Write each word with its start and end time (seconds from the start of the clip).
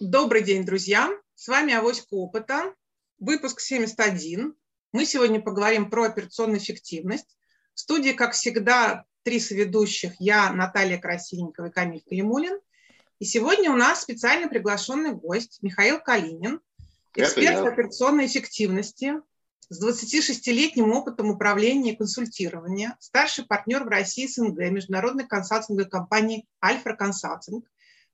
Добрый 0.00 0.42
день, 0.42 0.64
друзья. 0.64 1.10
С 1.34 1.48
вами 1.48 1.72
Авоська 1.72 2.14
Опыта, 2.14 2.74
выпуск 3.18 3.60
71. 3.60 4.54
Мы 4.92 5.04
сегодня 5.06 5.40
поговорим 5.40 5.90
про 5.90 6.04
операционную 6.04 6.58
эффективность. 6.58 7.36
В 7.74 7.80
студии, 7.80 8.10
как 8.10 8.32
всегда, 8.32 9.04
три 9.22 9.40
соведущих. 9.40 10.12
Я, 10.18 10.52
Наталья 10.52 10.98
Красильникова 10.98 11.66
и 11.66 11.70
Камиль 11.70 12.02
Калимулин. 12.08 12.58
И 13.18 13.24
сегодня 13.24 13.70
у 13.70 13.76
нас 13.76 14.02
специально 14.02 14.48
приглашенный 14.48 15.12
гость 15.12 15.58
Михаил 15.62 16.00
Калинин, 16.00 16.60
эксперт 17.14 17.62
по 17.62 17.68
операционной 17.68 18.26
эффективности, 18.26 19.14
с 19.70 19.82
26-летним 19.82 20.92
опытом 20.92 21.30
управления 21.30 21.92
и 21.92 21.96
консультирования, 21.96 22.96
старший 23.00 23.46
партнер 23.46 23.84
в 23.84 23.88
России 23.88 24.26
СНГ 24.26 24.58
международной 24.70 25.26
консалтинговой 25.26 25.88
компании 25.88 26.46
«Альфа 26.62 26.92
Консалтинг», 26.92 27.64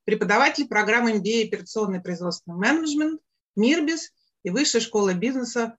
преподаватель 0.05 0.69
программы 0.69 1.12
MBA 1.12 1.48
операционный 1.48 2.01
производственный 2.01 2.56
менеджмент, 2.56 3.20
МИРБИС 3.56 4.12
и 4.45 4.51
Высшая 4.51 4.80
школа 4.80 5.15
бизнеса 5.15 5.77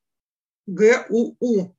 ГУУ. 0.67 1.75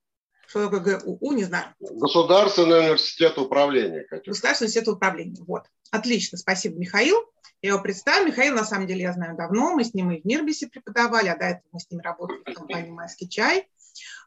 Что 0.47 0.69
такое 0.69 1.01
ГУУ, 1.01 1.33
не 1.33 1.45
знаю. 1.45 1.75
Государственный 1.81 2.81
университет 2.81 3.39
управления. 3.39 4.03
Катюша. 4.03 4.31
Государственный 4.31 4.67
университет 4.67 4.89
управления. 4.89 5.43
Вот. 5.47 5.65
Отлично, 5.91 6.39
спасибо, 6.39 6.79
Михаил. 6.79 7.17
Я 7.63 7.71
его 7.71 7.81
представлю. 7.81 8.29
Михаил, 8.29 8.55
на 8.55 8.65
самом 8.65 8.87
деле, 8.87 9.03
я 9.03 9.13
знаю 9.13 9.37
давно. 9.37 9.75
Мы 9.75 9.85
с 9.85 9.95
ним 9.95 10.11
и 10.11 10.21
в 10.21 10.25
Мирбисе 10.25 10.67
преподавали, 10.67 11.29
а 11.29 11.37
до 11.37 11.45
этого 11.47 11.69
мы 11.73 11.81
с 11.81 11.91
ним 11.91 12.01
работали 12.01 12.41
в 12.41 12.55
компании 12.55 12.91
«Майский 12.91 13.29
чай». 13.29 13.69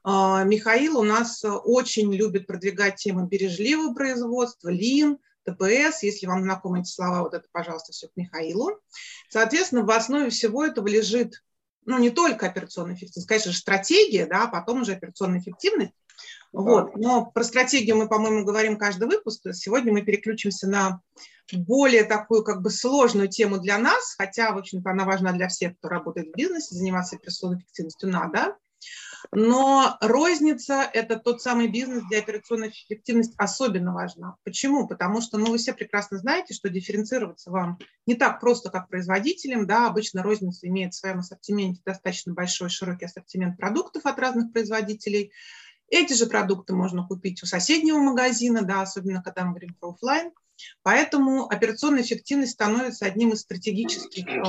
А, 0.03 0.43
Михаил 0.43 0.99
у 0.99 1.03
нас 1.03 1.43
очень 1.43 2.13
любит 2.13 2.47
продвигать 2.47 2.95
тему 2.95 3.25
бережливого 3.27 3.93
производства, 3.93 4.69
лин, 4.69 5.17
ТПС. 5.45 6.03
Если 6.03 6.25
вам 6.25 6.43
знакомы 6.43 6.81
эти 6.81 6.89
слова, 6.89 7.21
вот 7.21 7.33
это, 7.33 7.45
пожалуйста, 7.51 7.91
все 7.91 8.07
к 8.07 8.11
Михаилу. 8.15 8.79
Соответственно, 9.29 9.83
в 9.83 9.91
основе 9.91 10.29
всего 10.29 10.65
этого 10.65 10.87
лежит, 10.87 11.43
ну, 11.85 11.99
не 11.99 12.09
только 12.09 12.47
операционная 12.47 12.95
эффективность, 12.95 13.27
конечно 13.27 13.51
же, 13.51 13.57
стратегия, 13.57 14.25
да, 14.25 14.43
а 14.43 14.47
потом 14.47 14.81
уже 14.81 14.93
операционная 14.93 15.39
эффективность. 15.39 15.93
Вот. 16.51 16.95
Но 16.95 17.25
про 17.25 17.43
стратегию 17.43 17.97
мы, 17.97 18.07
по-моему, 18.07 18.45
говорим 18.45 18.77
каждый 18.77 19.07
выпуск. 19.07 19.41
Сегодня 19.51 19.91
мы 19.91 20.03
переключимся 20.03 20.67
на 20.67 21.01
более 21.51 22.05
такую 22.05 22.43
как 22.43 22.61
бы 22.61 22.69
сложную 22.69 23.27
тему 23.27 23.59
для 23.59 23.77
нас, 23.77 24.15
хотя, 24.17 24.51
в 24.53 24.57
общем-то, 24.57 24.89
она 24.89 25.05
важна 25.05 25.33
для 25.33 25.47
всех, 25.47 25.77
кто 25.77 25.89
работает 25.89 26.29
в 26.29 26.35
бизнесе, 26.35 26.75
заниматься 26.75 27.17
операционной 27.17 27.59
эффективностью 27.59 28.09
надо. 28.09 28.55
Но 29.31 29.97
розница– 30.01 30.89
это 30.93 31.17
тот 31.17 31.41
самый 31.41 31.67
бизнес, 31.67 32.03
где 32.03 32.19
операционная 32.19 32.69
эффективность 32.69 33.33
особенно 33.37 33.93
важна. 33.93 34.35
Почему? 34.43 34.87
Потому 34.87 35.21
что 35.21 35.37
ну, 35.37 35.51
вы 35.51 35.57
все 35.57 35.73
прекрасно 35.73 36.17
знаете, 36.17 36.53
что 36.53 36.69
дифференцироваться 36.69 37.51
вам 37.51 37.79
не 38.05 38.15
так 38.15 38.39
просто, 38.39 38.69
как 38.69 38.89
производителям. 38.89 39.67
Да? 39.67 39.87
Обычно 39.87 40.23
розница 40.23 40.67
имеет 40.67 40.93
в 40.93 40.97
своем 40.97 41.19
ассортименте 41.19 41.81
достаточно 41.85 42.33
большой, 42.33 42.69
широкий 42.69 43.05
ассортимент 43.05 43.57
продуктов 43.57 44.05
от 44.05 44.19
разных 44.19 44.51
производителей. 44.53 45.31
Эти 45.89 46.13
же 46.13 46.25
продукты 46.25 46.73
можно 46.73 47.05
купить 47.05 47.43
у 47.43 47.45
соседнего 47.45 47.99
магазина, 47.99 48.63
да, 48.63 48.81
особенно 48.81 49.21
когда 49.21 49.43
мы 49.43 49.51
говорим 49.51 49.75
про 49.79 49.91
офлайн. 49.91 50.31
Поэтому 50.83 51.47
операционная 51.47 52.01
эффективность 52.01 52.53
становится 52.53 53.05
одним 53.05 53.33
из 53.33 53.41
стратегических 53.41 54.27
э, 54.27 54.41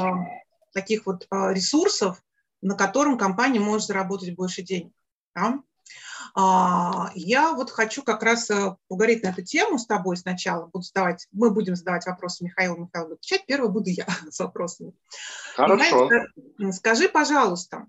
таких 0.72 1.06
вот 1.06 1.26
э, 1.30 1.52
ресурсов, 1.52 2.22
на 2.62 2.74
котором 2.74 3.18
компания 3.18 3.60
может 3.60 3.86
заработать 3.86 4.34
больше 4.34 4.62
денег. 4.62 4.92
Да? 5.34 5.60
А, 6.38 7.10
я 7.14 7.54
вот 7.54 7.70
хочу 7.70 8.02
как 8.02 8.22
раз 8.22 8.50
э, 8.50 8.76
поговорить 8.88 9.22
на 9.22 9.28
эту 9.28 9.42
тему 9.42 9.78
с 9.78 9.86
тобой 9.86 10.18
сначала. 10.18 10.66
Буду 10.66 10.84
задавать, 10.84 11.26
мы 11.32 11.50
будем 11.50 11.76
задавать 11.76 12.04
вопросы 12.04 12.44
Михаилу, 12.44 12.76
Михаил 12.76 13.06
будет 13.06 13.18
отвечать. 13.20 13.46
Первый 13.46 13.70
буду 13.70 13.88
я 13.88 14.06
с 14.30 14.38
вопросами. 14.40 14.92
Хорошо. 15.54 16.10
Михаил, 16.10 16.72
скажи, 16.72 17.08
пожалуйста, 17.08 17.86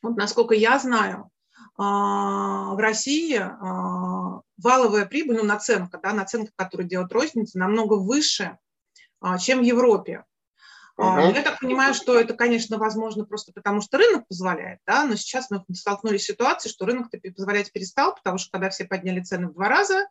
вот 0.00 0.16
насколько 0.16 0.54
я 0.54 0.78
знаю, 0.78 1.30
а, 1.76 2.74
в 2.74 2.78
России 2.78 3.36
а, 3.36 4.40
валовая 4.56 5.04
прибыль, 5.04 5.36
ну, 5.36 5.44
наценка, 5.44 5.98
да, 5.98 6.14
наценка, 6.14 6.52
которую 6.56 6.88
делает 6.88 7.12
розница, 7.12 7.58
намного 7.58 7.94
выше, 7.94 8.56
чем 9.40 9.60
в 9.60 9.62
Европе. 9.62 10.24
Uh-huh. 10.96 11.34
Я 11.34 11.42
так 11.42 11.58
понимаю, 11.58 11.92
что 11.92 12.18
это, 12.18 12.34
конечно, 12.34 12.78
возможно 12.78 13.24
просто 13.24 13.52
потому, 13.52 13.80
что 13.80 13.98
рынок 13.98 14.28
позволяет, 14.28 14.78
да, 14.86 15.04
но 15.04 15.16
сейчас 15.16 15.50
мы 15.50 15.64
столкнулись 15.74 16.22
с 16.22 16.26
ситуацией, 16.26 16.72
что 16.72 16.86
рынок-то 16.86 17.18
позволять 17.32 17.72
перестал, 17.72 18.14
потому 18.14 18.38
что 18.38 18.52
когда 18.52 18.70
все 18.70 18.84
подняли 18.84 19.20
цены 19.20 19.48
в 19.48 19.54
два 19.54 19.68
раза, 19.68 20.06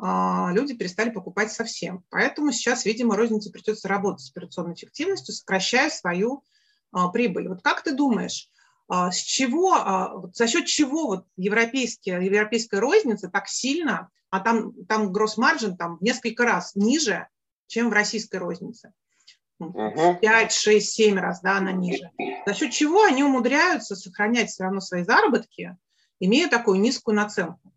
а, 0.00 0.50
люди 0.52 0.74
перестали 0.74 1.10
покупать 1.10 1.52
совсем. 1.52 2.04
Поэтому 2.10 2.50
сейчас, 2.50 2.84
видимо, 2.84 3.16
рознице 3.16 3.52
придется 3.52 3.86
работать 3.86 4.26
с 4.26 4.30
операционной 4.30 4.74
эффективностью, 4.74 5.34
сокращая 5.34 5.88
свою 5.88 6.42
а, 6.90 7.08
прибыль. 7.08 7.48
Вот 7.48 7.62
как 7.62 7.82
ты 7.82 7.94
думаешь, 7.94 8.50
с 8.90 9.16
чего, 9.16 10.30
за 10.32 10.46
счет 10.46 10.64
чего 10.64 11.08
вот 11.08 11.26
европейские, 11.36 12.24
европейская 12.24 12.80
розница 12.80 13.28
так 13.28 13.46
сильно, 13.46 14.08
а 14.30 14.40
там, 14.40 14.72
там 14.86 15.12
гросс-маржин 15.12 15.76
там 15.76 15.98
в 15.98 16.02
несколько 16.02 16.44
раз 16.44 16.74
ниже, 16.74 17.28
чем 17.66 17.90
в 17.90 17.92
российской 17.92 18.36
рознице? 18.36 18.94
Угу. 19.58 20.18
5, 20.20 20.52
6, 20.52 20.94
7 20.94 21.18
раз, 21.18 21.40
да, 21.40 21.58
она 21.58 21.72
ниже. 21.72 22.10
За 22.46 22.54
счет 22.54 22.72
чего 22.72 23.02
они 23.02 23.22
умудряются 23.24 23.96
сохранять 23.96 24.50
все 24.50 24.64
равно 24.64 24.80
свои 24.80 25.04
заработки, 25.04 25.76
имея 26.20 26.48
такую 26.48 26.80
низкую 26.80 27.16
наценку? 27.16 27.72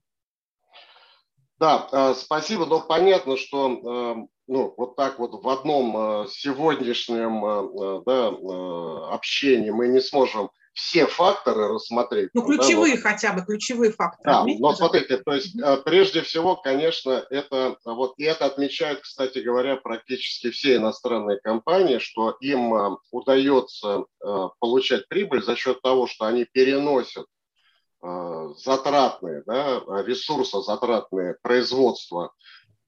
Да, 1.59 1.88
э, 1.91 2.16
спасибо. 2.16 2.66
Но 2.66 2.81
понятно, 2.81 3.38
что 3.38 3.70
э, 3.70 4.28
ну, 4.47 4.74
вот 4.78 4.96
так 4.96 5.20
вот 5.20 5.44
в 5.44 5.47
одном 5.47 5.96
э, 5.96 6.28
сегодняшнем 6.28 8.03
да, 8.03 9.14
общении 9.14 9.70
мы 9.70 9.88
не 9.88 10.02
сможем 10.02 10.50
все 10.74 11.06
факторы 11.06 11.68
рассмотреть. 11.68 12.30
Ну, 12.34 12.44
ключевые 12.44 12.96
да, 12.96 13.02
вот. 13.02 13.12
хотя 13.12 13.34
бы, 13.34 13.42
ключевые 13.42 13.92
факторы. 13.92 14.24
Да, 14.24 14.46
но 14.46 14.74
смотрите, 14.74 15.18
то 15.18 15.34
есть 15.34 15.59
э, 15.59 15.78
прежде 15.84 16.22
всего, 16.22 16.56
конечно, 16.56 17.26
это, 17.30 17.78
вот 17.84 18.14
и 18.18 18.24
это 18.24 18.46
отмечают, 18.46 19.02
кстати 19.02 19.40
говоря, 19.40 19.76
практически 19.76 20.50
все 20.50 20.78
иностранные 20.78 21.40
компании, 21.40 22.00
что 22.00 22.38
им 22.40 22.74
э, 22.74 22.98
удается 23.12 24.06
э, 24.24 24.50
получать 24.59 25.08
прибыль 25.09 25.44
за 25.44 25.56
счет 25.56 25.82
того, 25.82 26.08
что 26.08 26.26
они 26.26 26.46
переносят 26.46 27.26
затратные, 28.58 29.44
да, 29.46 29.84
ресурсозатратные 30.03 31.36
производства 31.44 32.34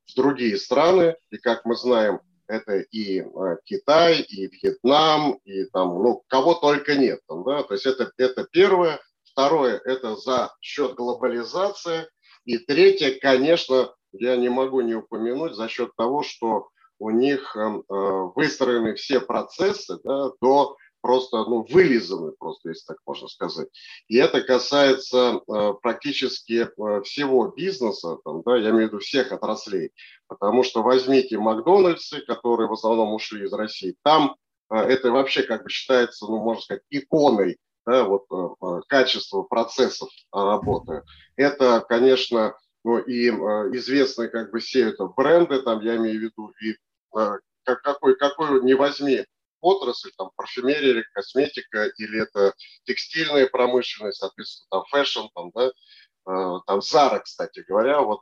в 0.08 0.16
другие 0.16 0.58
страны. 0.58 1.16
И, 1.30 1.38
как 1.38 1.66
мы 1.66 1.76
знаем, 1.76 2.20
это 2.54 2.80
и 2.80 3.22
э, 3.22 3.26
Китай, 3.66 4.22
и 4.22 4.48
Вьетнам, 4.48 5.40
и 5.44 5.66
там, 5.66 6.02
ну, 6.02 6.24
кого 6.28 6.54
только 6.54 6.96
нет. 6.96 7.20
Да? 7.28 7.64
То 7.64 7.74
есть 7.74 7.86
это, 7.86 8.12
это 8.18 8.48
первое. 8.52 9.00
Второе, 9.24 9.82
это 9.84 10.16
за 10.16 10.54
счет 10.62 10.94
глобализации. 10.94 12.08
И 12.46 12.60
третье, 12.60 13.18
конечно, 13.20 13.94
я 14.12 14.36
не 14.36 14.50
могу 14.50 14.82
не 14.82 14.94
упомянуть 14.94 15.56
за 15.56 15.68
счет 15.68 15.92
того, 15.98 16.22
что 16.22 16.70
у 17.00 17.10
них 17.10 17.56
э, 17.56 17.82
выстроены 17.90 18.94
все 18.94 19.20
процессы 19.20 19.98
да, 20.04 20.30
до 20.40 20.76
просто 21.04 21.44
ну, 21.44 21.68
вылизаны, 21.70 22.32
просто, 22.32 22.70
если 22.70 22.86
так 22.86 22.98
можно 23.06 23.28
сказать. 23.28 23.68
И 24.08 24.16
это 24.16 24.42
касается 24.42 25.42
э, 25.46 25.74
практически 25.82 26.66
э, 26.66 27.02
всего 27.02 27.50
бизнеса, 27.50 28.18
там, 28.24 28.42
да, 28.44 28.56
я 28.56 28.70
имею 28.70 28.86
в 28.86 28.94
виду 28.94 29.00
всех 29.00 29.34
отраслей. 29.34 29.92
Потому 30.28 30.64
что 30.64 30.82
возьмите 30.82 31.38
Макдональдсы, 31.38 32.22
которые 32.22 32.70
в 32.70 32.74
основном 32.74 33.14
ушли 33.14 33.44
из 33.44 33.52
России, 33.52 33.98
там 34.02 34.38
э, 34.72 34.78
это 34.78 35.12
вообще 35.12 35.44
как 35.44 35.64
бы 35.64 35.70
считается, 35.70 36.26
ну, 36.26 36.38
можно 36.38 36.62
сказать, 36.62 36.84
иконой 36.90 37.58
да, 37.86 38.06
вот, 38.06 38.24
э, 38.32 38.66
э 38.66 38.82
качества 38.88 39.44
процессов 39.44 40.10
работы. 40.32 41.04
Это, 41.36 41.82
конечно, 41.82 42.56
ну, 42.86 42.98
и 42.98 43.30
э, 43.30 43.34
известные 43.76 44.30
как 44.30 44.52
бы 44.52 44.60
все 44.60 44.88
это 44.88 45.08
бренды, 45.08 45.62
там 45.64 45.82
я 45.82 45.98
имею 45.98 46.18
в 46.18 46.24
виду, 46.24 46.54
и 46.62 46.78
э, 47.18 47.38
какой, 47.66 48.16
какой 48.16 48.64
не 48.64 48.74
возьми 48.74 49.26
отрасль, 49.64 50.12
там, 50.18 50.32
парфюмерия 50.36 51.04
косметика, 51.14 51.86
или 51.98 52.22
это 52.22 52.54
текстильная 52.86 53.48
промышленность, 53.48 54.20
соответственно, 54.20 54.68
там, 54.70 54.84
fashion, 54.90 55.28
там, 55.34 55.52
да, 55.54 55.68
э, 55.68 56.60
там, 56.68 56.82
Зара, 56.82 57.20
кстати 57.20 57.64
говоря, 57.68 58.02
вот 58.02 58.22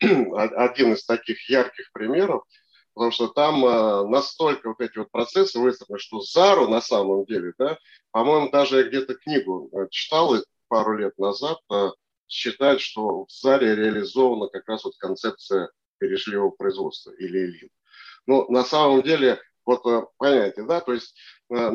один 0.00 0.92
из 0.92 1.04
таких 1.04 1.48
ярких 1.48 1.90
примеров, 1.92 2.44
потому 2.94 3.12
что 3.12 3.28
там 3.28 3.64
э, 3.64 4.08
настолько 4.08 4.68
вот 4.68 4.80
эти 4.80 4.98
вот 4.98 5.10
процессы 5.10 5.58
выстроены, 5.58 5.98
что 5.98 6.20
Зару 6.20 6.68
на 6.68 6.80
самом 6.80 7.24
деле, 7.24 7.52
да, 7.58 7.78
по-моему, 8.10 8.50
даже 8.50 8.78
я 8.78 8.82
где-то 8.84 9.14
книгу 9.14 9.70
э, 9.72 9.86
читал 9.90 10.34
пару 10.68 10.96
лет 10.96 11.18
назад, 11.18 11.58
считают, 12.28 12.80
что 12.80 13.24
в 13.24 13.30
Заре 13.30 13.74
реализована 13.74 14.46
как 14.48 14.68
раз 14.68 14.84
вот 14.84 14.94
концепция 14.98 15.68
перешливого 15.98 16.50
производства 16.50 17.10
или 17.10 17.38
элит. 17.38 17.72
Ну, 18.26 18.50
на 18.50 18.64
самом 18.64 19.02
деле, 19.02 19.40
вот 19.70 19.86
э, 19.86 20.04
понимаете, 20.18 20.62
да, 20.64 20.80
то 20.80 20.92
есть 20.92 21.16
э, 21.48 21.70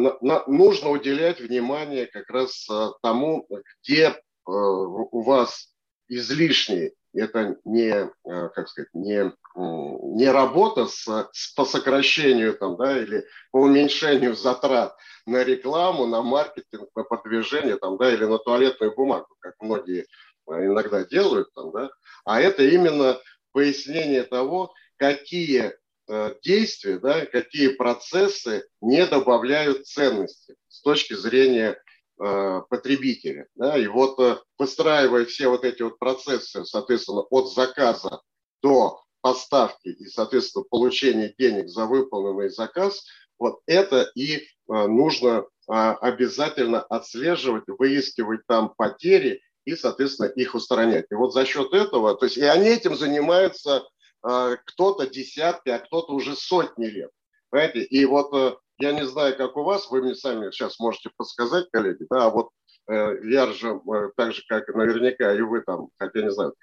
нужно 0.47 0.89
уделять 0.89 1.39
внимание 1.39 2.07
как 2.07 2.30
раз 2.30 2.68
э, 2.69 2.89
тому, 3.01 3.47
где 3.83 4.15
у 4.47 5.21
вас 5.24 5.74
излишний 6.07 6.94
это 7.13 7.56
не, 7.63 8.12
как 8.24 8.68
сказать, 8.68 8.89
не, 8.94 9.33
не 9.56 10.30
работа 10.30 10.86
с, 10.86 11.07
с, 11.31 11.53
по 11.56 11.65
сокращению 11.65 12.53
там, 12.56 12.75
да, 12.77 12.95
или 12.95 13.25
по 13.51 13.62
уменьшению 13.62 14.36
затрат 14.36 14.95
на 15.25 15.44
рекламу, 15.44 16.06
на 16.06 16.21
маркетинг, 16.21 16.89
на 16.95 17.03
продвижение 17.03 17.77
там, 17.77 17.97
да, 17.97 18.13
или 18.13 18.25
на 18.25 18.38
туалетную 18.38 18.94
бумагу, 18.94 19.36
как 19.39 19.56
многие 19.62 20.06
иногда 20.47 21.03
делают, 21.06 21.51
там, 21.56 21.71
да, 21.71 21.89
а 22.24 22.39
это 22.39 22.62
именно 22.62 23.18
пояснение 23.51 24.21
того, 24.21 24.75
какие 24.97 25.74
действия, 26.44 27.00
да, 27.00 27.25
какие 27.25 27.69
процессы 27.69 28.68
не 28.81 29.06
добавляют 29.06 29.88
ценности 29.88 30.56
с 30.68 30.81
точки 30.81 31.13
зрения 31.13 31.78
Э, 32.18 32.62
потребителя. 32.69 33.46
Да? 33.56 33.78
И 33.78 33.88
вот 33.88 34.18
э, 34.22 34.38
выстраивая 34.57 35.25
все 35.25 35.50
вот 35.50 35.66
эти 35.66 35.81
вот 35.81 36.00
процессы, 36.00 36.63
соответственно, 36.63 37.24
от 37.24 37.52
заказа 37.52 38.22
до 38.63 39.02
поставки 39.19 39.90
и, 39.90 40.06
соответственно, 40.06 40.63
получения 40.69 41.34
денег 41.38 41.68
за 41.68 41.86
выполненный 41.86 42.48
заказ, 42.48 43.04
вот 43.38 43.60
это 43.66 44.10
и 44.16 44.38
э, 44.38 44.44
нужно 44.68 45.44
обязательно 45.68 46.80
отслеживать, 46.80 47.66
выискивать 47.68 48.48
там 48.48 48.72
потери 48.78 49.42
и, 49.66 49.75
соответственно, 49.75 50.28
их 50.28 50.56
устранять. 50.56 51.07
И 51.10 51.16
вот 51.16 51.34
за 51.34 51.44
счет 51.44 51.74
этого, 51.74 52.16
то 52.16 52.25
есть 52.25 52.38
и 52.38 52.44
они 52.44 52.69
этим 52.69 52.96
занимаются 52.96 53.84
кто-то 54.66 55.07
десятки, 55.07 55.69
а 55.69 55.80
кто-то 55.80 56.13
уже 56.13 56.36
сотни 56.36 56.86
лет. 56.86 57.12
Понимаете? 57.50 57.83
И 57.83 58.06
вот 58.06 58.60
я 58.77 58.92
не 58.92 59.06
знаю, 59.06 59.38
как 59.38 59.56
у 59.56 59.63
вас, 59.63 59.89
вы 59.89 60.01
мне 60.01 60.16
сами 60.16 60.51
сейчас 60.51 60.80
можете 60.80 61.10
подсказать, 61.16 61.69
коллеги, 61.72 62.06
да, 62.10 62.25
а 62.25 62.30
вот 62.30 62.50
э, 62.89 63.18
я 63.24 63.48
же, 63.48 63.80
э, 63.80 64.10
так 64.18 64.33
же, 64.33 64.44
как 64.48 64.68
наверняка 64.69 65.33
и 65.33 65.42
вы 65.42 65.62
там, 65.62 65.89
хотя 65.98 66.22
не 66.22 66.31
знаю, 66.31 66.54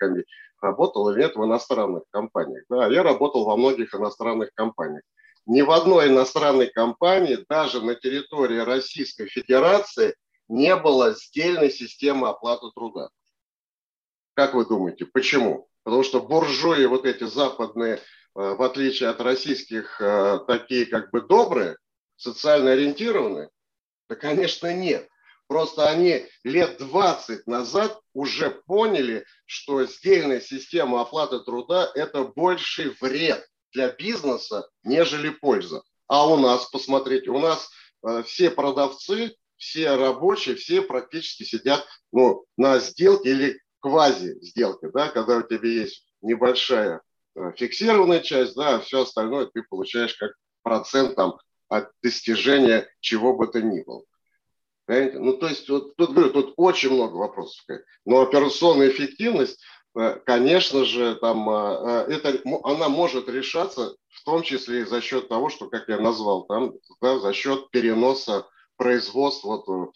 работал 0.60 1.08
или 1.10 1.20
нет 1.20 1.36
в 1.36 1.44
иностранных 1.44 2.02
компаниях. 2.10 2.64
Да, 2.68 2.86
я 2.88 3.02
работал 3.02 3.44
во 3.44 3.56
многих 3.56 3.94
иностранных 3.94 4.50
компаниях. 4.54 5.02
Ни 5.46 5.62
в 5.62 5.70
одной 5.70 6.08
иностранной 6.08 6.68
компании, 6.68 7.44
даже 7.48 7.80
на 7.82 7.94
территории 7.94 8.58
Российской 8.58 9.26
Федерации, 9.26 10.14
не 10.48 10.76
было 10.76 11.14
сдельной 11.14 11.70
системы 11.70 12.28
оплаты 12.28 12.66
труда. 12.74 13.08
Как 14.34 14.54
вы 14.54 14.64
думаете, 14.64 15.06
почему? 15.06 15.68
Потому 15.82 16.02
что 16.04 16.20
буржуи, 16.20 16.84
вот 16.86 17.04
эти 17.04 17.24
западные, 17.24 17.94
э, 17.94 17.98
в 18.34 18.62
отличие 18.62 19.10
от 19.10 19.20
российских, 19.20 20.00
э, 20.00 20.40
такие 20.46 20.86
как 20.86 21.10
бы 21.10 21.20
добрые, 21.20 21.76
социально 22.16 22.72
ориентированы? 22.72 23.50
Да, 24.08 24.14
конечно, 24.14 24.72
нет. 24.74 25.08
Просто 25.48 25.88
они 25.88 26.26
лет 26.44 26.78
20 26.78 27.46
назад 27.46 28.00
уже 28.14 28.50
поняли, 28.50 29.26
что 29.44 29.84
сдельная 29.84 30.40
система 30.40 31.02
оплаты 31.02 31.40
труда– 31.40 31.90
это 31.94 32.24
больший 32.24 32.96
вред 33.00 33.46
для 33.72 33.90
бизнеса, 33.90 34.68
нежели 34.82 35.28
польза. 35.28 35.82
А 36.06 36.26
у 36.26 36.38
нас, 36.38 36.70
посмотрите, 36.70 37.30
у 37.30 37.38
нас 37.38 37.70
э, 38.06 38.22
все 38.22 38.50
продавцы, 38.50 39.34
все 39.56 39.94
рабочие, 39.94 40.56
все 40.56 40.82
практически 40.82 41.42
сидят 41.42 41.86
ну, 42.12 42.44
на 42.56 42.78
сделке 42.80 43.30
или 43.30 43.61
квази-сделке, 43.82 44.90
да, 44.94 45.08
когда 45.08 45.38
у 45.38 45.42
тебя 45.42 45.68
есть 45.68 46.06
небольшая 46.22 47.02
э, 47.34 47.52
фиксированная 47.56 48.20
часть, 48.20 48.54
да, 48.54 48.76
а 48.76 48.80
все 48.80 49.02
остальное 49.02 49.46
ты 49.46 49.62
получаешь 49.62 50.14
как 50.14 50.32
процент 50.62 51.16
там 51.16 51.38
от 51.68 51.90
достижения 52.02 52.88
чего 53.00 53.36
бы 53.36 53.46
то 53.48 53.60
ни 53.60 53.82
было. 53.82 54.02
Понимаете? 54.86 55.18
Ну, 55.18 55.36
то 55.36 55.48
есть, 55.48 55.68
вот, 55.68 55.96
тут, 55.96 56.12
говорю, 56.12 56.32
тут 56.32 56.54
очень 56.56 56.90
много 56.90 57.16
вопросов. 57.16 57.64
Но 58.04 58.20
операционная 58.22 58.88
эффективность, 58.88 59.60
э, 59.96 60.18
конечно 60.24 60.84
же, 60.84 61.16
там, 61.16 61.48
э, 61.50 62.06
это, 62.08 62.40
она 62.64 62.88
может 62.88 63.28
решаться 63.28 63.96
в 64.08 64.24
том 64.24 64.42
числе 64.42 64.82
и 64.82 64.86
за 64.86 65.00
счет 65.00 65.28
того, 65.28 65.48
что, 65.48 65.68
как 65.68 65.88
я 65.88 65.98
назвал, 65.98 66.44
там, 66.46 66.74
да, 67.00 67.18
за 67.18 67.32
счет 67.32 67.70
переноса 67.70 68.46
производства 68.76 69.62
вот, 69.66 69.94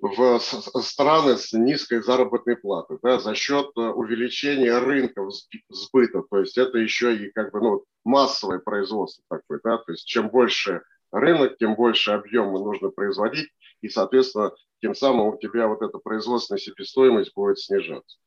в 0.00 0.40
страны 0.82 1.36
с 1.36 1.52
низкой 1.52 2.02
заработной 2.02 2.56
платой, 2.56 2.98
да, 3.02 3.18
за 3.18 3.34
счет 3.34 3.70
увеличения 3.76 4.76
рынков 4.78 5.32
сбыта. 5.70 6.22
То 6.30 6.40
есть 6.40 6.58
это 6.58 6.78
еще 6.78 7.16
и 7.16 7.30
как 7.30 7.52
бы 7.52 7.60
ну, 7.60 7.84
массовое 8.04 8.58
производство 8.58 9.24
такое, 9.28 9.60
да, 9.64 9.78
то 9.78 9.92
есть 9.92 10.06
чем 10.06 10.28
больше 10.28 10.82
рынок, 11.10 11.56
тем 11.58 11.74
больше 11.74 12.10
объема 12.10 12.58
нужно 12.58 12.90
производить, 12.90 13.48
и, 13.80 13.88
соответственно, 13.88 14.52
тем 14.82 14.94
самым 14.94 15.28
у 15.28 15.38
тебя 15.38 15.68
вот 15.68 15.82
эта 15.82 15.98
производственная 15.98 16.58
себестоимость 16.58 17.32
будет 17.34 17.58
снижаться. 17.58 18.18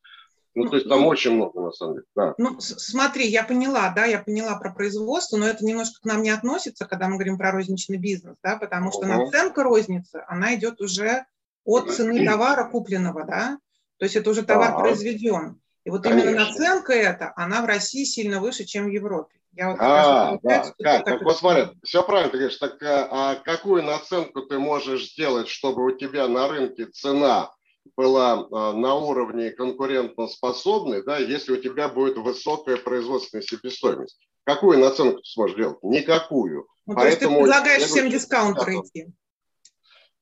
Ну, 0.56 0.64
ну, 0.64 0.70
то 0.72 0.78
есть 0.78 0.90
там 0.90 1.02
ну, 1.02 1.08
очень 1.08 1.36
много, 1.36 1.62
на 1.62 1.72
самом 1.72 1.94
деле. 1.96 2.06
Да. 2.16 2.34
Ну, 2.40 2.60
смотри, 2.60 3.28
я 3.28 3.44
поняла, 3.44 3.94
да, 3.96 4.06
я 4.06 4.20
поняла 4.20 4.58
про 4.58 4.74
производство, 4.74 5.38
но 5.38 5.46
это 5.46 5.64
немножко 5.64 6.02
к 6.02 6.06
нам 6.06 6.24
не 6.24 6.32
относится, 6.32 6.88
когда 6.88 7.08
мы 7.08 7.18
говорим 7.18 7.38
про 7.38 7.52
розничный 7.52 7.98
бизнес, 7.98 8.38
да, 8.42 8.58
потому 8.58 8.92
что 8.92 9.02
угу. 9.02 9.10
наценка 9.10 9.62
розницы, 9.62 10.24
она 10.28 10.56
идет 10.56 10.82
уже 10.82 11.26
от 11.68 11.92
цены 11.92 12.26
товара 12.26 12.70
купленного, 12.70 13.26
да, 13.26 13.60
то 13.98 14.06
есть 14.06 14.16
это 14.16 14.30
уже 14.30 14.44
товар 14.44 14.72
да. 14.72 14.80
произведен. 14.80 15.62
И 15.84 15.90
вот 15.90 16.04
Конечно. 16.04 16.30
именно 16.30 16.46
наценка 16.46 16.94
эта, 16.94 17.34
она 17.36 17.62
в 17.62 17.66
России 17.66 18.04
сильно 18.04 18.40
выше, 18.40 18.66
чем 18.66 18.86
в 18.86 18.90
Европе. 18.90 19.38
Я 19.54 19.72
вот 19.72 19.78
а, 19.80 20.38
да, 20.44 20.74
как, 20.80 21.06
так 21.06 21.22
вот 21.24 21.38
смотри, 21.38 21.66
все 21.84 22.04
правильно 22.04 22.32
ты 22.32 22.38
говоришь, 22.38 22.58
так 22.58 22.82
а, 22.84 23.08
а 23.12 23.36
какую 23.36 23.84
наценку 23.84 24.44
ты 24.44 24.60
можешь 24.60 25.12
сделать, 25.12 25.48
чтобы 25.48 25.86
у 25.86 25.92
тебя 25.92 26.28
на 26.28 26.48
рынке 26.48 26.86
цена 26.86 27.52
была 27.96 28.48
а, 28.52 28.74
на 28.74 28.96
уровне 28.96 29.52
конкурентоспособной, 29.52 31.04
да, 31.04 31.18
если 31.18 31.54
у 31.54 31.58
тебя 31.58 31.90
будет 31.90 32.18
высокая 32.18 32.78
производственная 32.78 33.44
себестоимость? 33.44 34.20
Какую 34.44 34.80
наценку 34.80 35.22
ты 35.22 35.30
сможешь 35.30 35.58
делать? 35.58 35.82
Никакую. 35.82 36.68
Ну, 36.86 36.94
Поэтому, 36.94 37.02
то 37.02 37.08
есть 37.08 37.20
ты 37.20 37.28
предлагаешь 37.28 37.84
всем 37.84 38.10
дискаунтеры 38.10 38.76
идти? 38.76 39.08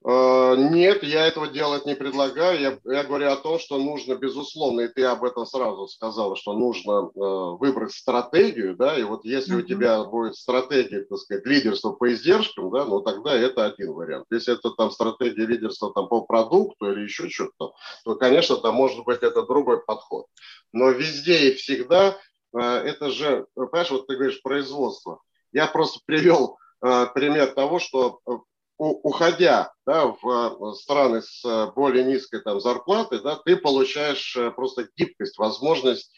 Э, 0.07 0.55
нет, 0.55 1.01
я 1.01 1.25
этого 1.25 1.47
делать 1.47 1.87
не 1.87 1.95
предлагаю. 1.95 2.59
Я, 2.59 2.77
я 2.83 3.03
говорю 3.03 3.31
о 3.31 3.37
том, 3.37 3.57
что 3.57 3.79
нужно, 3.79 4.13
безусловно, 4.13 4.81
и 4.81 4.87
ты 4.87 5.03
об 5.03 5.23
этом 5.23 5.47
сразу 5.47 5.87
сказала, 5.87 6.35
что 6.35 6.53
нужно 6.53 7.09
э, 7.09 7.57
выбрать 7.57 7.91
стратегию, 7.91 8.75
да, 8.75 8.95
и 8.95 9.01
вот 9.01 9.25
если 9.25 9.55
uh-huh. 9.55 9.61
у 9.61 9.61
тебя 9.63 10.03
будет 10.03 10.35
стратегия, 10.35 11.05
так 11.05 11.17
сказать, 11.17 11.47
лидерства 11.47 11.91
по 11.93 12.13
издержкам, 12.13 12.69
да, 12.69 12.85
ну 12.85 13.01
тогда 13.01 13.33
это 13.35 13.65
один 13.65 13.93
вариант. 13.93 14.27
Если 14.29 14.53
это 14.53 14.69
там 14.71 14.91
стратегия 14.91 15.47
лидерства 15.47 15.91
там 15.91 16.07
по 16.07 16.21
продукту 16.21 16.91
или 16.91 17.01
еще 17.01 17.27
что-то, 17.27 17.73
то, 18.03 18.15
конечно, 18.15 18.57
там 18.57 18.75
может 18.75 19.03
быть 19.05 19.23
это 19.23 19.41
другой 19.41 19.83
подход. 19.83 20.27
Но 20.71 20.91
везде 20.91 21.49
и 21.49 21.55
всегда 21.55 22.15
э, 22.55 22.59
это 22.59 23.09
же, 23.09 23.47
понимаешь, 23.55 23.89
вот 23.89 24.05
ты 24.05 24.15
говоришь 24.15 24.43
производство. 24.43 25.21
Я 25.51 25.65
просто 25.65 25.99
привел 26.05 26.59
э, 26.83 27.07
пример 27.15 27.47
того, 27.53 27.79
что 27.79 28.19
э, 28.27 28.33
уходя 28.77 29.73
да, 29.85 30.07
в 30.07 30.25
э, 30.25 30.73
страны 30.75 31.21
с 31.21 31.43
э, 31.45 31.71
более 31.75 32.03
низкой 32.03 32.41
там, 32.41 32.59
зарплатой, 32.59 33.21
да, 33.21 33.35
ты 33.37 33.55
получаешь 33.55 34.35
э, 34.35 34.51
просто 34.51 34.87
гибкость, 34.97 35.37
возможность 35.37 36.11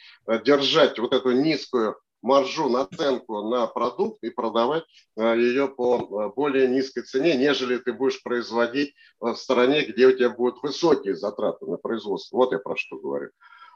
держать 0.44 1.00
вот 1.00 1.14
эту 1.14 1.32
низкую 1.32 1.98
маржу, 2.22 2.68
наценку 2.68 3.44
на 3.50 3.68
продукт 3.68 4.22
и 4.24 4.30
продавать 4.30 4.84
ее 5.16 5.70
по 5.70 6.34
более 6.36 6.68
низкой 6.68 7.04
цене, 7.04 7.38
нежели 7.38 7.78
ты 7.78 7.94
будешь 7.94 8.22
производить 8.22 8.94
в 9.22 9.36
стране, 9.36 9.84
где 9.84 10.08
у 10.08 10.12
тебя 10.12 10.30
будут 10.30 10.62
высокие 10.62 11.16
затраты 11.16 11.66
на 11.66 11.78
производство. 11.78 12.38
Вот 12.38 12.52
я 12.52 12.60
про 12.60 12.76
что 12.76 12.98
говорю. 12.98 13.30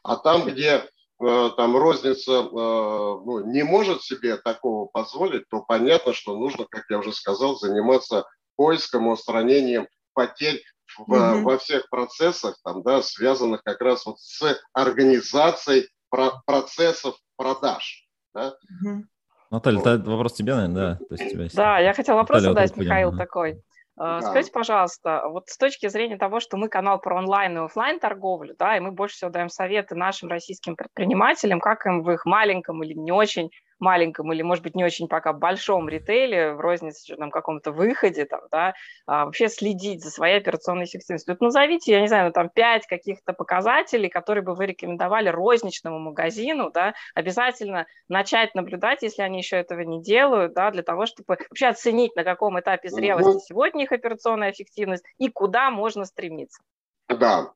А 0.03 0.17
там, 0.17 0.45
где 0.45 0.83
там 1.19 1.77
розница 1.77 2.41
ну, 2.41 3.45
не 3.45 3.63
может 3.63 4.01
себе 4.01 4.35
такого 4.35 4.87
позволить, 4.87 5.47
то 5.47 5.61
понятно, 5.61 6.11
что 6.11 6.35
нужно, 6.35 6.65
как 6.69 6.83
я 6.89 6.97
уже 6.97 7.13
сказал, 7.13 7.55
заниматься 7.55 8.25
поиском 8.61 9.07
и 9.07 9.09
устранением 9.09 9.87
потерь 10.13 10.61
в, 10.95 11.01
угу. 11.01 11.49
во 11.49 11.57
всех 11.57 11.89
процессах, 11.89 12.59
там, 12.63 12.83
да, 12.83 13.01
связанных 13.01 13.63
как 13.63 13.81
раз 13.81 14.05
вот 14.05 14.19
с 14.19 14.55
организацией 14.71 15.89
про 16.09 16.43
процессов 16.45 17.15
продаж. 17.37 18.07
Да? 18.35 18.53
Угу. 18.83 19.03
Наталья, 19.49 19.77
вот. 19.79 19.87
это 19.87 20.11
вопрос 20.11 20.33
тебе, 20.33 20.53
наверное, 20.53 20.75
да? 20.99 21.05
То 21.05 21.15
есть 21.15 21.31
тебя 21.31 21.47
да, 21.55 21.79
я 21.79 21.93
хотела 21.95 22.17
вопрос 22.17 22.43
Наталья, 22.43 22.67
задать, 22.67 22.77
Михаил, 22.77 23.17
такой. 23.17 23.63
А, 23.97 24.21
да. 24.21 24.29
Скажите, 24.29 24.51
пожалуйста, 24.51 25.23
вот 25.27 25.49
с 25.49 25.57
точки 25.57 25.89
зрения 25.89 26.17
того, 26.19 26.39
что 26.39 26.55
мы 26.57 26.69
канал 26.69 27.01
про 27.01 27.17
онлайн 27.17 27.57
и 27.57 27.65
офлайн 27.65 27.99
торговлю, 27.99 28.53
да, 28.59 28.77
и 28.77 28.79
мы 28.79 28.91
больше 28.91 29.15
всего 29.15 29.31
даем 29.31 29.49
советы 29.49 29.95
нашим 29.95 30.29
российским 30.29 30.75
предпринимателям, 30.75 31.59
как 31.59 31.87
им 31.87 32.03
в 32.03 32.11
их 32.11 32.25
маленьком 32.25 32.83
или 32.83 32.93
не 32.93 33.11
очень 33.11 33.49
маленьком 33.81 34.31
или, 34.31 34.41
может 34.41 34.63
быть, 34.63 34.75
не 34.75 34.85
очень 34.85 35.07
пока 35.07 35.33
большом 35.33 35.89
ритейле, 35.89 36.53
в 36.53 36.59
розничном 36.59 37.31
каком-то 37.31 37.71
выходе, 37.71 38.25
там, 38.25 38.41
да, 38.51 38.73
а, 39.05 39.25
вообще 39.25 39.49
следить 39.49 40.03
за 40.03 40.11
своей 40.11 40.37
операционной 40.37 40.85
эффективностью. 40.85 41.33
Вот 41.33 41.41
назовите, 41.41 41.91
я 41.91 42.01
не 42.01 42.07
знаю, 42.07 42.27
ну, 42.27 42.31
там, 42.31 42.49
пять 42.49 42.85
каких-то 42.87 43.33
показателей, 43.33 44.09
которые 44.09 44.43
бы 44.43 44.53
вы 44.53 44.67
рекомендовали 44.67 45.29
розничному 45.29 45.99
магазину, 45.99 46.71
да, 46.71 46.93
обязательно 47.15 47.87
начать 48.07 48.55
наблюдать, 48.55 49.01
если 49.01 49.23
они 49.23 49.39
еще 49.39 49.57
этого 49.57 49.81
не 49.81 50.01
делают, 50.01 50.53
да, 50.53 50.71
для 50.71 50.83
того, 50.83 51.05
чтобы 51.05 51.25
вообще 51.49 51.67
оценить, 51.67 52.15
на 52.15 52.23
каком 52.23 52.59
этапе 52.59 52.89
зрелости 52.89 53.45
сегодня 53.47 53.83
их 53.83 53.91
операционная 53.91 54.51
эффективность 54.51 55.03
и 55.17 55.29
куда 55.29 55.71
можно 55.71 56.05
стремиться. 56.05 56.61
Да, 57.07 57.53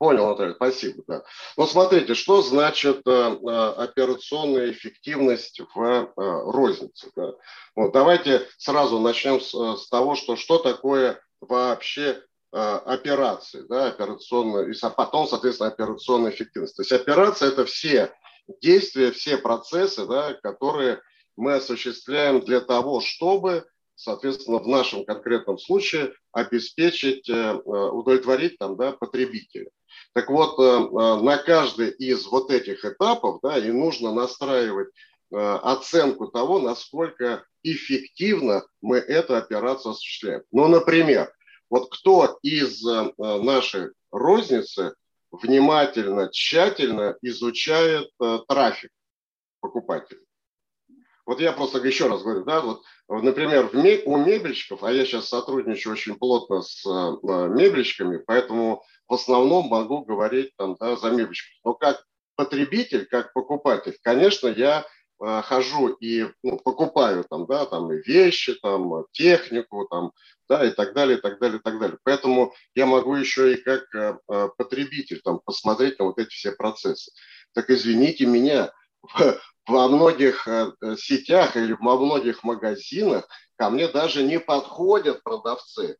Понял, 0.00 0.28
Наталья, 0.28 0.54
спасибо. 0.54 1.02
Да. 1.06 1.24
Но 1.58 1.66
смотрите, 1.66 2.14
что 2.14 2.40
значит 2.40 3.02
э, 3.06 3.10
э, 3.10 3.74
операционная 3.76 4.70
эффективность 4.70 5.60
в 5.74 5.78
э, 5.78 6.06
рознице. 6.16 7.10
Да? 7.14 7.34
Вот, 7.76 7.92
давайте 7.92 8.48
сразу 8.56 8.98
начнем 8.98 9.42
с, 9.42 9.52
с 9.52 9.88
того, 9.90 10.14
что, 10.14 10.36
что 10.36 10.58
такое 10.58 11.20
вообще 11.42 12.22
операции, 12.50 13.64
да, 13.68 13.88
операционная, 13.88 14.72
и 14.72 14.74
потом, 14.96 15.28
соответственно, 15.28 15.68
операционная 15.68 16.32
эффективность. 16.32 16.74
То 16.74 16.82
есть 16.82 16.92
операция– 16.92 17.48
это 17.50 17.64
все 17.64 18.12
действия, 18.60 19.12
все 19.12 19.36
процессы, 19.36 20.04
да, 20.06 20.34
которые 20.42 21.00
мы 21.36 21.54
осуществляем 21.54 22.40
для 22.40 22.60
того, 22.60 23.00
чтобы 23.00 23.66
соответственно, 23.94 24.58
в 24.58 24.66
нашем 24.66 25.04
конкретном 25.04 25.58
случае 25.58 26.14
обеспечить, 26.32 27.28
удовлетворить 27.28 28.58
там, 28.58 28.76
да, 28.76 28.92
потребителя. 28.92 29.68
Так 30.12 30.28
вот, 30.28 30.58
э, 30.58 30.62
э, 30.62 31.22
на 31.22 31.36
каждый 31.38 31.90
из 31.90 32.26
вот 32.26 32.50
этих 32.50 32.84
этапов 32.84 33.40
да, 33.42 33.58
и 33.58 33.70
нужно 33.70 34.12
настраивать 34.12 34.88
э, 35.32 35.36
оценку 35.36 36.26
того, 36.28 36.58
насколько 36.58 37.44
эффективно 37.62 38.64
мы 38.80 38.98
эту 38.98 39.36
операцию 39.36 39.92
осуществляем. 39.92 40.42
Ну, 40.50 40.66
например, 40.66 41.32
вот 41.68 41.90
кто 41.92 42.38
из 42.42 42.82
нашей 43.16 43.90
розницы 44.10 44.94
внимательно, 45.30 46.28
тщательно 46.32 47.16
изучает 47.22 48.10
трафик 48.48 48.90
покупателей? 49.60 50.24
Вот 51.30 51.38
я 51.38 51.52
просто 51.52 51.78
еще 51.78 52.08
раз 52.08 52.24
говорю, 52.24 52.42
да, 52.42 52.60
вот, 52.60 52.82
например, 53.08 53.70
у 53.72 54.16
мебельщиков, 54.16 54.82
а 54.82 54.90
я 54.90 55.04
сейчас 55.04 55.28
сотрудничаю 55.28 55.92
очень 55.92 56.16
плотно 56.16 56.60
с 56.60 56.84
мебельщиками, 56.84 58.16
поэтому 58.16 58.82
в 59.06 59.14
основном 59.14 59.68
могу 59.68 60.04
говорить 60.04 60.50
там, 60.56 60.74
да, 60.80 60.96
за 60.96 61.10
мебельщиков. 61.10 61.60
Но 61.62 61.74
как 61.74 62.04
потребитель, 62.34 63.06
как 63.06 63.32
покупатель, 63.32 63.96
конечно, 64.02 64.48
я 64.48 64.84
э, 65.24 65.42
хожу 65.44 65.90
и 66.00 66.26
ну, 66.42 66.58
покупаю 66.58 67.24
там, 67.30 67.46
да, 67.46 67.64
там 67.64 67.92
и 67.92 68.02
вещи, 68.02 68.54
там 68.54 69.04
технику, 69.12 69.86
там, 69.88 70.10
да, 70.48 70.66
и 70.66 70.70
так 70.70 70.94
далее, 70.94 71.18
и 71.18 71.20
так 71.20 71.38
далее, 71.38 71.60
и 71.60 71.62
так 71.62 71.78
далее. 71.78 71.98
Поэтому 72.02 72.54
я 72.74 72.86
могу 72.86 73.14
еще 73.14 73.54
и 73.54 73.62
как 73.62 73.84
э, 73.94 74.18
э 74.28 74.48
потребитель 74.58 75.20
там 75.20 75.38
посмотреть 75.38 76.00
на 76.00 76.06
вот 76.06 76.18
эти 76.18 76.30
все 76.30 76.50
процессы. 76.50 77.12
Так 77.52 77.70
извините 77.70 78.26
меня, 78.26 78.72
во 79.66 79.88
многих 79.88 80.46
э, 80.48 80.72
сетях 80.98 81.56
или 81.56 81.72
во 81.72 81.96
многих 81.96 82.42
магазинах 82.44 83.28
ко 83.56 83.70
мне 83.70 83.88
даже 83.88 84.22
не 84.22 84.40
подходят 84.40 85.22
продавцы 85.22 85.98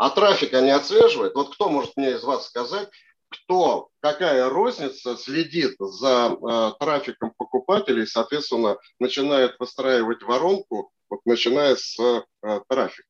а 0.00 0.08
трафика 0.08 0.62
не 0.62 0.70
отслеживает. 0.70 1.34
Вот 1.34 1.52
кто 1.52 1.68
может 1.68 1.94
мне 1.98 2.12
из 2.12 2.24
вас 2.24 2.46
сказать, 2.46 2.88
кто, 3.28 3.90
какая 4.00 4.48
розница 4.48 5.14
следит 5.18 5.76
за 5.78 6.38
э, 6.40 6.72
трафиком 6.80 7.34
покупателей, 7.36 8.06
соответственно, 8.06 8.78
начинает 8.98 9.60
выстраивать 9.60 10.22
воронку, 10.22 10.90
вот 11.10 11.20
начиная 11.26 11.76
с 11.76 12.00
э, 12.00 12.22
трафика. 12.66 13.06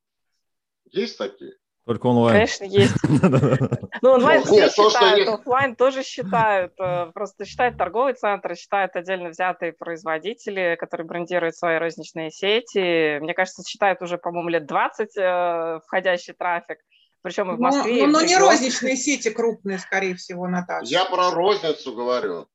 Есть 0.86 1.16
такие? 1.16 1.59
Только 1.90 2.06
онлайн. 2.06 2.34
Конечно, 2.34 2.64
есть. 2.66 2.94
Ну, 4.02 4.12
онлайн 4.12 4.44
все 4.44 4.70
считают, 4.70 5.28
офлайн 5.28 5.74
тоже 5.74 6.04
считают. 6.04 6.72
Э, 6.78 7.10
просто 7.12 7.44
считают 7.44 7.76
торговые 7.76 8.14
центры, 8.14 8.54
считают 8.54 8.94
отдельно 8.94 9.30
взятые 9.30 9.72
производители, 9.72 10.76
которые 10.78 11.08
брендируют 11.08 11.56
свои 11.56 11.78
розничные 11.78 12.30
сети. 12.30 13.18
Мне 13.18 13.34
кажется, 13.34 13.64
считают 13.68 14.00
уже, 14.02 14.18
по-моему, 14.18 14.50
лет 14.50 14.66
20 14.66 15.16
э, 15.16 15.80
входящий 15.84 16.32
трафик. 16.32 16.78
Причем 17.22 17.50
и 17.50 17.56
в 17.56 17.58
Москве. 17.58 18.06
Но, 18.06 18.12
но, 18.12 18.20
но 18.20 18.24
не 18.24 18.36
розничные 18.36 18.94
сети 18.94 19.30
крупные, 19.30 19.80
скорее 19.80 20.14
всего, 20.14 20.46
Наташа. 20.46 20.86
Я 20.86 21.06
про 21.06 21.32
розницу 21.32 21.92
говорю. 21.92 22.46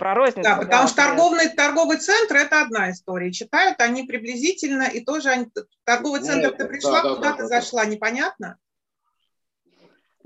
Про 0.00 0.14
розницу. 0.14 0.42
Да, 0.42 0.56
потому 0.56 0.84
да, 0.84 0.88
что 0.88 0.96
торговый, 0.96 1.48
торговый 1.50 1.98
центр– 1.98 2.36
это 2.36 2.62
одна 2.62 2.90
история. 2.90 3.30
Читают 3.30 3.78
они 3.80 4.04
приблизительно, 4.04 4.84
и 4.84 5.04
тоже 5.04 5.28
они, 5.28 5.46
торговый 5.84 6.22
центр, 6.22 6.48
Нет, 6.48 6.56
ты 6.56 6.64
пришла, 6.64 7.02
да, 7.02 7.08
да, 7.10 7.14
куда 7.16 7.30
да, 7.32 7.36
ты 7.36 7.42
да, 7.42 7.48
зашла, 7.48 7.84
непонятно? 7.84 8.56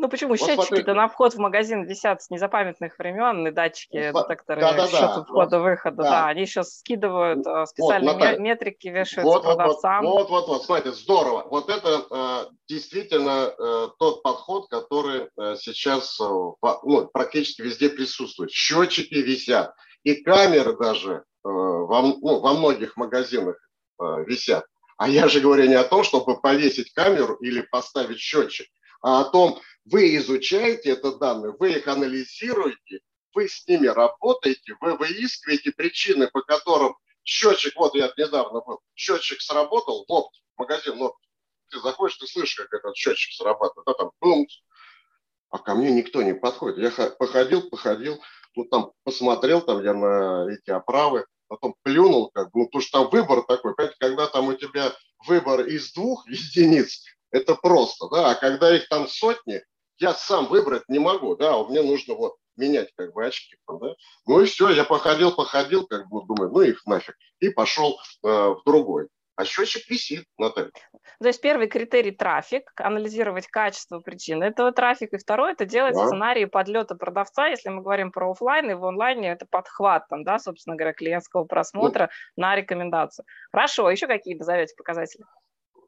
Ну 0.04 0.11
почему? 0.11 0.34
Вот 0.37 0.40
Счетчики-то 0.40 0.92
на 0.92 1.08
вход 1.08 1.32
в 1.32 1.38
магазин 1.38 1.84
висят 1.84 2.20
с 2.20 2.28
незапамятных 2.28 2.99
времен, 2.99 3.46
и 3.49 3.50
датчики, 3.50 4.11
вот, 4.12 4.28
детекторы 4.28 4.61
да, 4.61 4.75
да, 4.75 4.87
счета 4.87 5.16
да, 5.16 5.25
входа-выхода. 5.25 5.96
Да. 5.96 6.11
да, 6.11 6.26
они 6.26 6.44
сейчас 6.44 6.80
скидывают 6.80 7.46
э, 7.46 7.64
специальные 7.64 8.14
вот, 8.14 8.38
метрики, 8.38 8.88
вешают 8.88 9.25
вот, 9.25 9.44
продавцам. 9.44 10.04
Вот, 10.04 10.28
вот, 10.28 10.46
вот, 10.46 10.64
смотрите, 10.64 10.92
здорово. 10.92 11.46
Вот 11.50 11.70
это 11.70 12.04
э, 12.11 12.52
действительно 12.68 13.50
э, 13.58 13.88
тот 13.99 14.23
подход, 14.23 14.68
который 14.68 15.30
э, 15.38 15.56
сейчас 15.58 16.20
э, 16.20 16.25
ну, 16.25 17.08
практически 17.11 17.62
везде 17.62 17.88
присутствует. 17.88 18.50
Счетчики 18.50 19.14
висят, 19.14 19.75
и 20.02 20.16
камеры 20.16 20.76
даже 20.76 21.14
э, 21.14 21.23
во, 21.44 22.02
ну, 22.02 22.40
во 22.40 22.52
многих 22.52 22.99
магазинах 22.99 23.56
э, 24.02 24.25
висят. 24.26 24.66
А 24.99 25.08
я 25.08 25.28
же 25.28 25.40
говорю 25.40 25.64
не 25.64 25.76
о 25.76 25.84
том, 25.84 26.04
чтобы 26.04 26.38
повесить 26.38 26.92
камеру 26.92 27.37
или 27.37 27.62
поставить 27.62 28.18
счетчик, 28.18 28.66
а 29.00 29.20
о 29.20 29.25
том, 29.25 29.58
вы 29.87 30.17
изучаете 30.17 30.91
это 30.91 31.17
данные, 31.17 31.55
вы 31.59 31.73
их 31.75 31.88
анализируете, 31.88 33.00
вы 33.35 33.49
с 33.49 33.67
ними 33.67 33.87
работаете, 33.87 34.75
вы 34.81 34.97
выискиваете 34.97 35.73
причины, 35.73 36.29
по 36.29 36.43
которым 36.43 36.97
счетчик, 37.25 37.75
вот 37.76 37.95
я 37.95 38.12
недавно 38.17 38.61
был, 38.61 38.81
счетчик 38.95 39.41
сработал, 39.41 40.05
лопт, 40.09 40.35
магазин 40.57 40.99
лопт, 40.99 41.19
ты 41.71 41.81
заходишь, 41.81 42.17
ты 42.17 42.26
слышишь, 42.26 42.57
как 42.57 42.73
этот 42.73 42.97
счетчик 42.97 43.35
срабатывает, 43.35 43.87
да, 43.87 43.95
там 43.95 44.11
бум, 44.21 44.47
а 45.50 45.59
ко 45.59 45.75
мне 45.75 45.91
никто 45.91 46.23
не 46.23 46.35
подходит. 46.35 46.79
Я 46.79 47.11
походил, 47.11 47.69
походил, 47.69 48.23
ну 48.57 48.64
там 48.64 48.93
посмотрел 49.05 49.61
там 49.61 49.83
я 49.83 49.95
на 49.95 50.47
эти 50.53 50.71
оправы, 50.71 51.26
потом 51.49 51.75
плюнул, 51.83 52.31
как 52.31 52.50
бы, 52.53 52.61
ну, 52.61 52.67
потому 52.67 52.83
что 52.83 52.99
там 53.00 53.11
выбор 53.11 53.43
такой, 53.43 53.75
понимаете, 53.75 53.97
когда 54.00 54.26
там 54.26 54.49
у 54.49 54.55
тебя 54.55 54.93
выбор 55.26 55.67
из 55.67 55.93
двух 55.93 56.26
единиц, 56.29 57.05
это 57.31 57.55
просто, 57.55 58.09
да, 58.11 58.31
а 58.31 58.35
когда 58.35 58.75
их 58.75 58.88
там 58.88 59.09
сотни, 59.09 59.62
я 60.04 60.12
сам 60.12 60.46
выбрать 60.46 60.82
не 60.88 60.99
могу, 60.99 61.34
да, 61.34 61.54
а 61.54 61.64
мне 61.64 61.82
нужно 61.82 62.14
вот 62.14 62.37
менять 62.56 62.90
как 62.94 63.12
бы 63.14 63.26
очки. 63.26 63.56
Да? 63.66 63.94
Ну 64.26 64.40
и 64.40 64.44
все, 64.44 64.68
я 64.70 64.84
походил, 64.84 65.34
походил, 65.34 65.87
как 65.87 66.08
бы 66.08 66.25
думаю, 66.26 66.50
ну 66.50 66.61
их 66.61 66.84
нафиг, 66.87 67.16
и 67.40 67.49
пошел 67.49 67.99
э, 68.23 68.28
в 68.28 68.62
другой. 68.66 69.08
А 69.37 69.44
счетчик 69.44 69.88
висит, 69.90 70.26
Наталья. 70.38 70.70
То 71.20 71.26
есть 71.26 71.40
первый 71.40 71.66
критерий 71.66 72.12
трафик, 72.12 72.70
анализировать 72.76 73.49
качество 73.49 73.99
причины 73.99 74.44
этого 74.44 74.70
трафика. 74.70 75.16
И 75.16 75.18
второй 75.18 75.54
это 75.54 75.64
делать 75.64 75.94
да. 75.94 76.06
сценарии 76.06 76.44
подлета 76.44 76.94
продавца, 76.94 77.49
если 77.49 77.70
мы 77.70 77.82
говорим 77.82 78.12
про 78.12 78.30
офлайн, 78.30 78.70
и 78.70 78.75
в 78.75 78.84
онлайне 78.84 79.32
это 79.32 79.46
подхват, 79.50 80.06
там, 80.08 80.23
да, 80.23 80.38
собственно 80.38 80.76
говоря, 80.76 80.92
клиентского 80.92 81.44
просмотра 81.44 82.11
ну, 82.37 82.42
на 82.42 82.54
рекомендацию. 82.54 83.25
Хорошо, 83.50 83.90
еще 83.90 84.06
какие 84.06 84.37
назовете 84.37 84.75
показатели? 84.76 85.25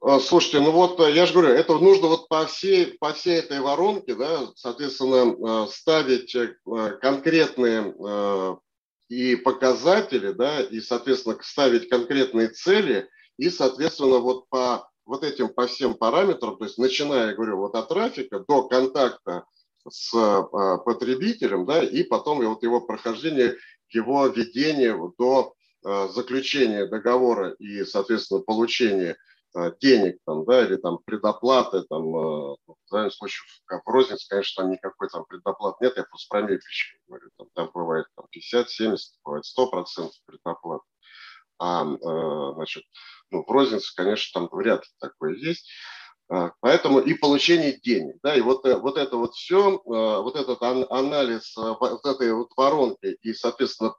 А, 0.00 0.20
слушайте, 0.20 0.60
ну 0.60 0.72
вот 0.72 1.00
э, 1.00 1.12
я 1.12 1.26
же 1.26 1.32
говорю, 1.32 1.50
это 1.50 1.78
нужно 1.78 2.08
вот 2.08 2.28
по 2.28 2.46
всей, 2.46 2.98
по 2.98 3.12
всей 3.12 3.38
этой 3.38 3.60
воронке, 3.60 4.14
да, 4.14 4.40
соответственно, 4.54 5.64
э, 5.64 5.68
ставить 5.70 6.34
э, 6.34 6.54
конкретные 7.00 7.94
и 9.08 9.36
показатели, 9.36 10.32
да, 10.32 10.60
и, 10.60 10.80
соответственно, 10.80 11.38
ставить 11.40 11.88
конкретные 11.88 12.48
цели, 12.48 13.08
и, 13.38 13.50
соответственно, 13.50 14.18
вот 14.18 14.48
по 14.48 14.88
вот 15.04 15.22
этим, 15.22 15.48
по 15.48 15.68
всем 15.68 15.94
параметрам, 15.94 16.56
то 16.56 16.64
есть 16.64 16.78
начиная, 16.78 17.28
я 17.28 17.34
говорю, 17.34 17.58
вот 17.58 17.76
от 17.76 17.88
трафика 17.88 18.40
до 18.40 18.64
контакта 18.64 19.44
с 19.88 20.10
потребителем, 20.84 21.64
да, 21.64 21.84
и 21.84 22.02
потом 22.02 22.44
вот 22.44 22.64
его 22.64 22.80
прохождение, 22.80 23.54
его 23.90 24.26
ведение 24.26 24.98
до 25.16 25.54
заключения 26.08 26.86
договора 26.86 27.50
и, 27.60 27.84
соответственно, 27.84 28.40
получения 28.40 29.16
денег 29.80 30.18
там, 30.24 30.44
да, 30.44 30.64
или 30.64 30.76
там 30.76 30.98
предоплаты, 31.04 31.82
там, 31.82 32.16
э, 32.16 32.56
в 32.66 32.90
данном 32.90 33.10
случае 33.10 33.44
в 33.68 33.88
рознице, 33.88 34.28
конечно, 34.28 34.62
там 34.62 34.72
никакой 34.72 35.08
там 35.08 35.24
предоплат 35.24 35.80
нет, 35.80 35.96
я 35.96 36.04
просто 36.04 36.26
про 36.28 36.42
мебельщик 36.42 37.00
говорю, 37.08 37.30
там, 37.36 37.48
там 37.54 37.70
бывает 37.72 38.06
там, 38.16 38.26
50, 38.30 38.70
70, 38.70 39.14
бывает 39.24 39.44
100 39.44 39.70
процентов 39.70 40.16
предоплат. 40.26 40.82
А, 41.58 41.84
э, 41.84 42.54
значит, 42.54 42.84
ну, 43.30 43.44
в 43.44 43.50
рознице, 43.50 43.92
конечно, 43.96 44.40
там 44.40 44.48
вряд 44.52 44.82
ли 44.84 44.90
такое 45.00 45.34
есть. 45.34 45.70
Поэтому 46.60 46.98
и 46.98 47.14
получение 47.14 47.78
денег, 47.80 48.16
да, 48.20 48.34
и 48.34 48.40
вот, 48.40 48.64
вот 48.64 48.98
это 48.98 49.16
вот 49.16 49.34
все, 49.34 49.80
вот 49.84 50.34
этот 50.34 50.60
анализ 50.60 51.54
вот 51.54 52.04
этой 52.04 52.32
вот 52.32 52.48
воронки, 52.56 53.16
и, 53.22 53.32
соответственно, 53.32 53.94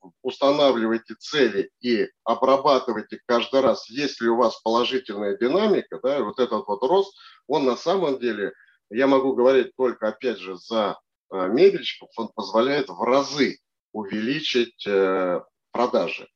вы 0.00 0.12
устанавливаете 0.22 1.14
цели 1.18 1.70
и 1.80 2.08
обрабатываете 2.24 3.20
каждый 3.26 3.60
раз, 3.60 3.88
есть 3.88 4.20
ли 4.20 4.28
у 4.28 4.36
вас 4.36 4.60
положительная 4.62 5.36
динамика, 5.36 6.00
да, 6.02 6.22
вот 6.22 6.38
этот 6.38 6.66
вот 6.66 6.82
рост, 6.82 7.16
он 7.46 7.64
на 7.64 7.76
самом 7.76 8.18
деле, 8.18 8.52
я 8.90 9.06
могу 9.06 9.34
говорить 9.34 9.74
только, 9.76 10.08
опять 10.08 10.38
же, 10.38 10.56
за 10.56 10.98
э, 11.30 11.48
мебельщиков, 11.48 12.10
он 12.16 12.28
позволяет 12.34 12.88
в 12.88 13.00
разы 13.02 13.58
увеличить 13.92 14.86
э, 14.86 15.40
продажи 15.72 16.28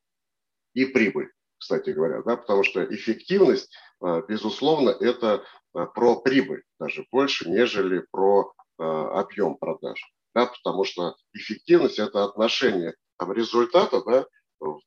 и 0.73 0.85
прибыль. 0.85 1.31
кстати 1.57 1.91
говоря, 1.91 2.21
да, 2.23 2.37
потому 2.37 2.63
что 2.63 2.83
эффективность, 2.83 3.71
безусловно, 4.27 4.89
это 4.89 5.43
про 5.71 6.19
прибыль 6.19 6.63
даже 6.79 7.05
больше, 7.11 7.49
нежели 7.49 8.05
про 8.11 8.53
объем 8.77 9.55
продаж. 9.55 10.01
Да, 10.33 10.47
потому 10.47 10.83
что 10.83 11.15
эффективность– 11.33 11.99
это 11.99 12.23
отношение 12.23 12.95
там, 13.17 13.31
результата, 13.31 14.01
да, 14.03 14.25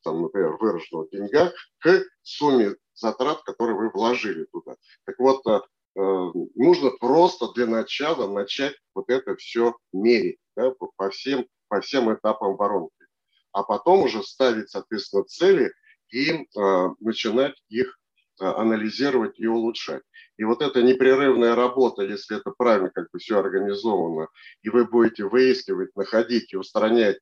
там, 0.03 0.23
например, 0.23 0.57
выраженного 0.59 1.05
в 1.05 1.09
деньгах, 1.11 1.53
к 1.79 2.03
сумме 2.21 2.75
затрат, 2.93 3.43
которые 3.43 3.77
вы 3.77 3.89
вложили 3.89 4.45
туда. 4.51 4.75
Так 5.05 5.19
вот, 5.19 5.45
э, 5.45 5.59
нужно 5.95 6.91
просто 6.99 7.51
для 7.53 7.67
начала 7.67 8.31
начать 8.31 8.75
вот 8.93 9.09
это 9.09 9.35
все 9.35 9.75
мерить 9.93 10.39
да, 10.55 10.71
по, 10.97 11.09
всем, 11.09 11.45
по 11.67 11.81
всем 11.81 12.13
этапам 12.13 12.55
воронки. 12.55 12.93
А 13.51 13.63
потом 13.63 14.03
уже 14.03 14.23
ставить, 14.23 14.69
соответственно, 14.69 15.23
цели 15.23 15.71
и 16.11 16.31
э, 16.31 16.89
начинать 16.99 17.55
их 17.69 17.97
э, 18.39 18.45
анализировать 18.45 19.39
и 19.39 19.47
улучшать. 19.47 20.03
И 20.37 20.43
вот 20.43 20.61
эта 20.61 20.83
непрерывная 20.83 21.55
работа, 21.55 22.03
если 22.03 22.37
это 22.37 22.51
правильно 22.55 22.91
как 22.91 23.09
бы 23.11 23.19
все 23.19 23.39
организовано, 23.39 24.27
и 24.61 24.69
вы 24.69 24.85
будете 24.85 25.25
выискивать, 25.25 25.95
находить 25.95 26.53
и 26.53 26.57
устранять 26.57 27.17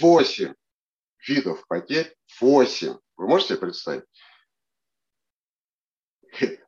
8 0.00 0.54
видов 1.26 1.66
потерь, 1.66 2.14
8. 2.40 2.96
Вы 3.16 3.28
можете 3.28 3.56
представить? 3.56 4.04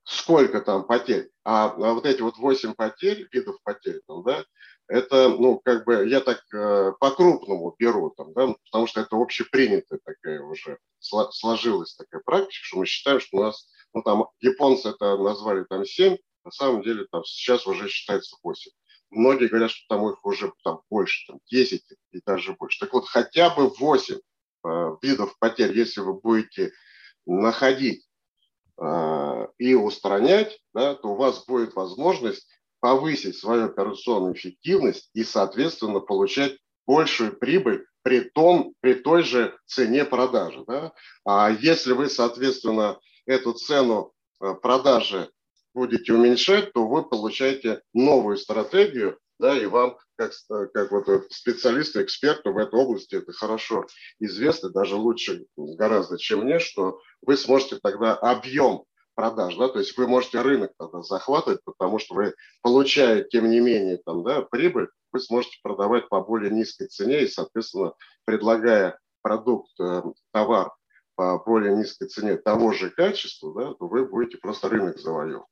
Сколько 0.05 0.61
там 0.61 0.87
потерь? 0.87 1.31
А, 1.45 1.67
а 1.67 1.93
вот 1.95 2.07
эти 2.07 2.21
вот 2.21 2.37
8 2.37 2.75
потерь, 2.75 3.29
видов 3.33 3.57
потерь, 3.63 4.01
там, 4.07 4.23
да, 4.25 4.45
это, 4.89 5.29
ну, 5.29 5.61
как 5.65 5.85
бы, 5.85 6.09
я 6.09 6.21
так 6.21 6.43
э, 6.53 6.93
по-крупному 6.99 7.75
беру, 7.79 8.11
там, 8.11 8.33
да, 8.33 8.55
потому 8.65 8.89
что 8.89 9.01
это 9.01 9.17
общепринятая 9.17 10.01
такая 10.05 10.41
уже, 10.43 10.79
сложилась 10.99 11.95
такая 11.95 12.21
практика, 12.25 12.65
что 12.65 12.79
мы 12.79 12.87
считаем, 12.87 13.21
что 13.21 13.37
у 13.37 13.43
нас, 13.43 13.69
ну, 13.95 14.03
там, 14.03 14.27
японцы 14.41 14.89
это 14.89 15.17
назвали 15.17 15.65
там 15.65 15.85
7, 15.85 16.17
на 16.45 16.51
самом 16.51 16.83
деле 16.83 17.07
там 17.11 17.25
сейчас 17.25 17.67
уже 17.67 17.89
считается 17.89 18.37
8. 18.43 18.73
Многие 19.11 19.49
говорят, 19.49 19.71
что 19.71 19.87
там 19.89 20.09
их 20.09 20.25
уже 20.25 20.53
там 20.63 20.81
больше, 20.89 21.27
там 21.27 21.41
10 21.51 21.85
и 22.13 22.21
даже 22.25 22.53
больше. 22.53 22.81
Так 22.81 22.93
вот, 22.93 23.09
хотя 23.09 23.51
бы 23.51 23.69
8 23.69 24.19
Э, 24.63 24.97
видов 25.01 25.39
потерь, 25.39 25.77
если 25.77 26.01
вы 26.01 26.15
будете 26.15 26.73
находить 27.25 28.07
э, 28.79 29.47
и 29.59 29.75
устранять, 29.75 30.61
да, 30.75 30.95
то 30.95 31.09
у 31.09 31.17
вас 31.17 31.45
будет 31.47 31.75
возможность 31.75 32.47
повысить 32.81 33.37
свою 33.39 33.67
операционную 33.67 34.35
эффективность 34.35 35.11
и, 35.15 35.25
соответственно, 35.25 36.01
получать 36.01 36.59
большую 36.87 37.39
прибыль 37.39 37.87
при, 38.03 38.21
том, 38.21 38.75
при 38.81 38.95
той 38.95 39.23
же 39.23 39.57
цене 39.67 40.05
продажи. 40.05 40.65
Да? 40.67 40.93
А 41.25 41.51
если 41.51 41.93
вы, 41.93 42.09
соответственно, 42.09 42.99
эту 43.25 43.55
цену 43.55 44.13
э, 44.41 44.55
продажи 44.55 45.31
будете 45.75 46.13
уменьшать, 46.13 46.73
то 46.73 46.87
вы 46.87 47.09
получаете 47.09 47.83
новую 47.93 48.37
стратегию, 48.37 49.19
да, 49.39 49.57
и 49.57 49.67
вам, 49.67 49.97
как, 50.17 50.33
как 50.75 50.93
вот 50.93 51.27
специалисту, 51.31 52.03
эксперту 52.03 52.53
в 52.53 52.59
этой 52.59 52.79
области, 52.79 53.15
это 53.15 53.33
хорошо 53.33 53.87
известно, 54.19 54.71
даже 54.71 54.97
лучше 54.97 55.47
гораздо, 55.57 56.19
чем 56.19 56.41
мне, 56.41 56.59
что 56.59 57.01
вы 57.23 57.37
сможете 57.37 57.79
тогда 57.83 58.15
объем 58.15 58.85
продаж, 59.15 59.57
да, 59.57 59.69
то 59.69 59.79
есть 59.79 59.97
вы 59.97 60.07
можете 60.07 60.41
рынок 60.41 60.73
тогда 60.79 61.03
захватывать, 61.03 61.61
потому 61.65 61.99
что 61.99 62.15
вы 62.15 62.35
получая, 62.63 63.23
тем 63.25 63.51
не 63.51 63.61
менее, 63.61 63.99
там, 64.05 64.23
да, 64.23 64.43
прибыль, 64.43 64.89
вы 65.13 65.21
сможете 65.21 65.59
продавать 65.63 66.09
по 66.09 66.21
более 66.21 66.51
низкой 66.51 66.87
цене 66.89 67.23
и, 67.23 67.29
соответственно, 67.29 67.95
предлагая 68.25 68.99
продукт, 69.23 69.73
э, 69.81 70.03
товар 70.33 70.71
по 71.17 71.39
более 71.39 71.77
низкой 71.77 72.09
цене 72.09 72.37
того 72.37 72.73
же 72.73 72.89
качества, 72.91 73.53
да, 73.55 73.75
то 73.75 73.87
вы 73.89 74.07
будете 74.07 74.39
просто 74.39 74.69
рынок 74.69 74.99
завоевывать. 74.99 75.47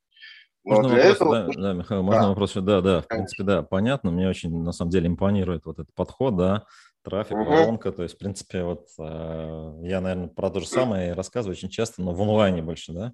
Можно 0.69 0.89
вопрос, 0.89 1.17
этого... 1.17 1.35
да, 1.35 1.53
да, 1.57 1.73
Михаил, 1.73 2.03
можно 2.03 2.23
да. 2.23 2.29
вопрос? 2.29 2.53
Да, 2.55 2.81
да, 2.81 3.01
в 3.01 3.09
принципе, 3.09 3.43
да, 3.43 3.63
понятно. 3.63 4.11
Мне 4.11 4.29
очень, 4.29 4.63
на 4.63 4.73
самом 4.73 4.91
деле, 4.91 5.07
импонирует 5.07 5.65
вот 5.67 5.79
этот 5.79 5.95
подход, 5.95 6.37
да, 6.37 6.65
трафик, 7.03 7.37
угу. 7.37 7.45
воронка. 7.45 7.93
То 7.93 8.03
есть, 8.03 8.17
в 8.17 8.19
принципе, 8.19 8.65
вот 8.65 8.87
э, 8.99 9.73
я, 9.83 10.01
наверное, 10.01 10.29
про 10.29 10.51
то 10.51 10.61
же 10.61 10.67
самое 10.67 11.15
рассказываю 11.15 11.57
очень 11.57 11.71
часто, 11.71 12.03
но 12.03 12.13
в 12.13 12.21
онлайне 12.21 12.63
больше, 12.63 12.93
да. 12.93 13.13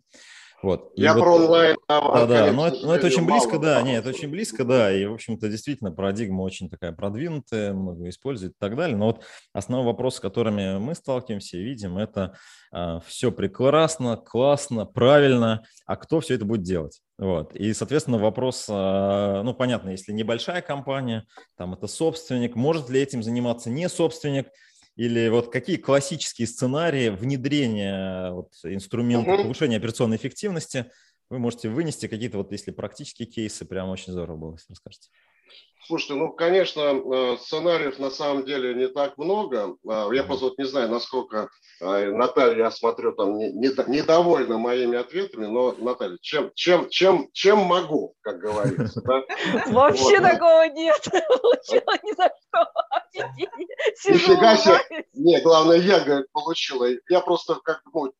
Вот. 0.64 0.92
Я 0.96 1.10
и 1.10 1.20
про 1.20 1.30
вот, 1.30 1.42
онлайн. 1.42 1.76
Да, 1.88 2.26
да, 2.26 2.52
но, 2.52 2.68
это, 2.68 2.86
но 2.86 2.94
это 2.94 3.06
очень 3.08 3.26
близко, 3.26 3.58
да, 3.58 3.82
нет, 3.82 4.00
это 4.00 4.08
очень 4.08 4.30
близко, 4.30 4.64
да, 4.64 4.90
и, 4.90 5.04
в 5.04 5.12
общем-то, 5.12 5.50
действительно, 5.50 5.92
парадигма 5.92 6.40
очень 6.40 6.70
такая 6.70 6.92
продвинутая, 6.92 7.74
много 7.74 8.08
используют 8.08 8.54
и 8.54 8.56
так 8.58 8.74
далее, 8.74 8.96
но 8.96 9.08
вот 9.08 9.22
основной 9.52 9.84
вопрос, 9.84 10.16
с 10.16 10.20
которыми 10.20 10.78
мы 10.78 10.94
сталкиваемся 10.94 11.58
и 11.58 11.62
видим, 11.62 11.98
это 11.98 12.38
а, 12.72 13.00
все 13.00 13.30
прекрасно, 13.30 14.16
классно, 14.16 14.86
правильно, 14.86 15.64
а 15.84 15.96
кто 15.96 16.20
все 16.20 16.36
это 16.36 16.46
будет 16.46 16.62
делать? 16.62 17.02
Вот. 17.18 17.54
И, 17.54 17.74
соответственно, 17.74 18.16
вопрос, 18.16 18.64
а, 18.70 19.42
ну, 19.42 19.52
понятно, 19.52 19.90
если 19.90 20.12
небольшая 20.12 20.62
компания, 20.62 21.26
там 21.58 21.74
это 21.74 21.88
собственник, 21.88 22.56
может 22.56 22.88
ли 22.88 23.02
этим 23.02 23.22
заниматься 23.22 23.68
не 23.68 23.86
собственник, 23.90 24.46
или 24.96 25.28
вот 25.28 25.52
какие 25.52 25.76
классические 25.76 26.46
сценарии 26.46 27.08
внедрения 27.08 28.30
вот, 28.30 28.52
инструмента 28.64 29.32
угу. 29.34 29.42
повышения 29.42 29.76
операционной 29.76 30.16
эффективности 30.16 30.90
вы 31.30 31.38
можете 31.38 31.68
вынести 31.68 32.06
какие-то 32.06 32.38
вот, 32.38 32.52
если 32.52 32.70
практические 32.70 33.26
кейсы, 33.26 33.64
прям 33.64 33.88
очень 33.88 34.12
здорово 34.12 34.36
было, 34.36 34.52
если 34.52 34.70
расскажете. 34.70 35.08
Слушайте, 35.86 36.14
ну, 36.14 36.32
конечно, 36.32 36.80
э, 36.80 37.36
сценариев 37.38 37.98
на 37.98 38.10
самом 38.10 38.44
деле 38.44 38.74
не 38.74 38.88
так 38.88 39.18
много. 39.18 39.76
А, 39.86 40.10
я 40.12 40.24
просто 40.24 40.46
вот 40.46 40.58
не 40.58 40.64
знаю, 40.64 40.88
насколько 40.88 41.50
э, 41.80 42.10
Наталья, 42.10 42.64
я 42.64 42.70
смотрю, 42.70 43.12
там 43.12 43.36
недовольна 43.38 44.56
моими 44.56 44.96
ответами, 44.96 45.46
но, 45.46 45.72
Наталья, 45.72 46.16
чем, 46.22 46.50
чем, 46.54 46.88
чем, 46.88 47.28
чем 47.32 47.58
могу, 47.58 48.14
как 48.22 48.38
говорится. 48.38 49.02
Вообще 49.66 50.20
такого 50.20 50.68
нет. 50.68 51.02
Получила 51.42 51.94
ни 52.02 52.14
за 52.16 52.30
что. 52.48 52.66
Нифига 54.08 54.56
себе. 54.56 55.04
Не, 55.14 55.40
главное, 55.40 55.76
я, 55.76 56.00
говорит, 56.00 56.30
получила. 56.32 56.88
Я 57.08 57.20
просто 57.20 57.56
как 57.56 57.82
бы 57.92 58.12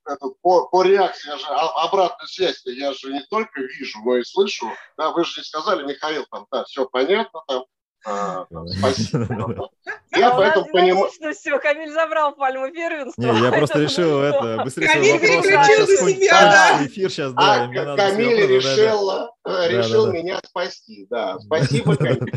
по, 0.43 0.67
по 0.69 0.83
реакции, 0.83 1.31
я 1.31 1.39
же 1.39 1.47
а, 1.49 1.85
обратную 1.85 2.29
связь 2.29 2.63
я 2.67 2.93
же 2.93 3.13
не 3.13 3.21
только 3.31 3.61
вижу, 3.61 3.99
но 4.05 4.17
и 4.17 4.25
слышу. 4.25 4.71
Да, 4.97 5.11
вы 5.11 5.25
же 5.25 5.41
не 5.41 5.45
сказали, 5.45 5.85
Михаил, 5.85 6.25
там, 6.31 6.47
да, 6.51 6.65
все 6.65 6.87
понятно, 6.87 7.43
а, 7.49 7.54
спасибо. 8.05 9.71
Я 10.17 10.31
поэтому 10.31 10.67
понимаю. 10.67 11.11
все, 11.35 11.59
Камиль 11.59 11.91
забрал 11.91 12.35
пальму 12.37 12.71
первенства. 12.71 13.21
Не, 13.21 13.41
я 13.41 13.51
просто 13.51 13.81
решил 13.81 14.21
это 14.21 14.63
быстрее 14.63 14.87
Камиль 14.87 15.21
переключил 15.21 15.87
за 15.87 16.13
себя. 16.13 16.87
Эфир 16.87 17.11
сейчас, 17.11 17.33
да. 17.33 17.65
А, 17.65 17.97
Камиль 17.97 18.47
решил, 18.47 19.11
э, 19.45 19.69
решил 19.69 20.13
меня 20.13 20.39
спасти, 20.45 21.07
да. 21.11 21.39
Спасибо, 21.41 21.97
Камиль. 21.97 22.33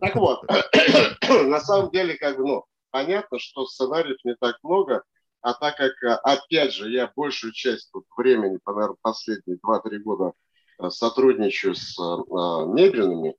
Так 0.00 0.16
вот, 0.16 0.42
на 1.28 1.60
самом 1.60 1.90
деле, 1.92 2.16
как 2.16 2.36
бы, 2.38 2.46
ну, 2.46 2.64
понятно, 2.90 3.38
что 3.38 3.66
сценариев 3.66 4.18
не 4.24 4.34
так 4.34 4.56
много, 4.62 5.04
а 5.42 5.54
так 5.54 5.76
как, 5.76 5.92
э, 6.02 6.18
опять 6.24 6.72
же, 6.72 6.90
я 6.90 7.10
большую 7.14 7.52
часть 7.52 7.90
времени, 8.16 8.58
наверное, 8.66 8.96
последние 9.00 9.58
2-3 9.64 9.98
года 9.98 10.32
э, 10.80 10.90
сотрудничаю 10.90 11.76
с 11.76 11.96
мебельными, 11.98 13.36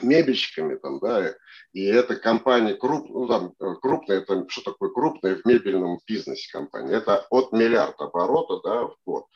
мебельщиками, 0.00 0.76
там, 0.76 1.00
да, 1.00 1.34
и 1.72 1.84
это 1.84 2.16
компания 2.16 2.74
круп, 2.74 3.08
ну, 3.08 3.26
там, 3.26 3.54
э, 3.58 3.74
крупная, 3.80 4.18
это 4.18 4.44
что 4.48 4.62
такое 4.62 4.90
крупная 4.90 5.36
в 5.36 5.44
мебельном 5.44 5.98
бизнесе 6.06 6.50
компания? 6.52 6.94
Это 6.94 7.26
от 7.30 7.52
миллиарда 7.52 8.04
оборота, 8.04 8.60
да, 8.62 8.86
в 8.86 8.96
год, 9.04 9.26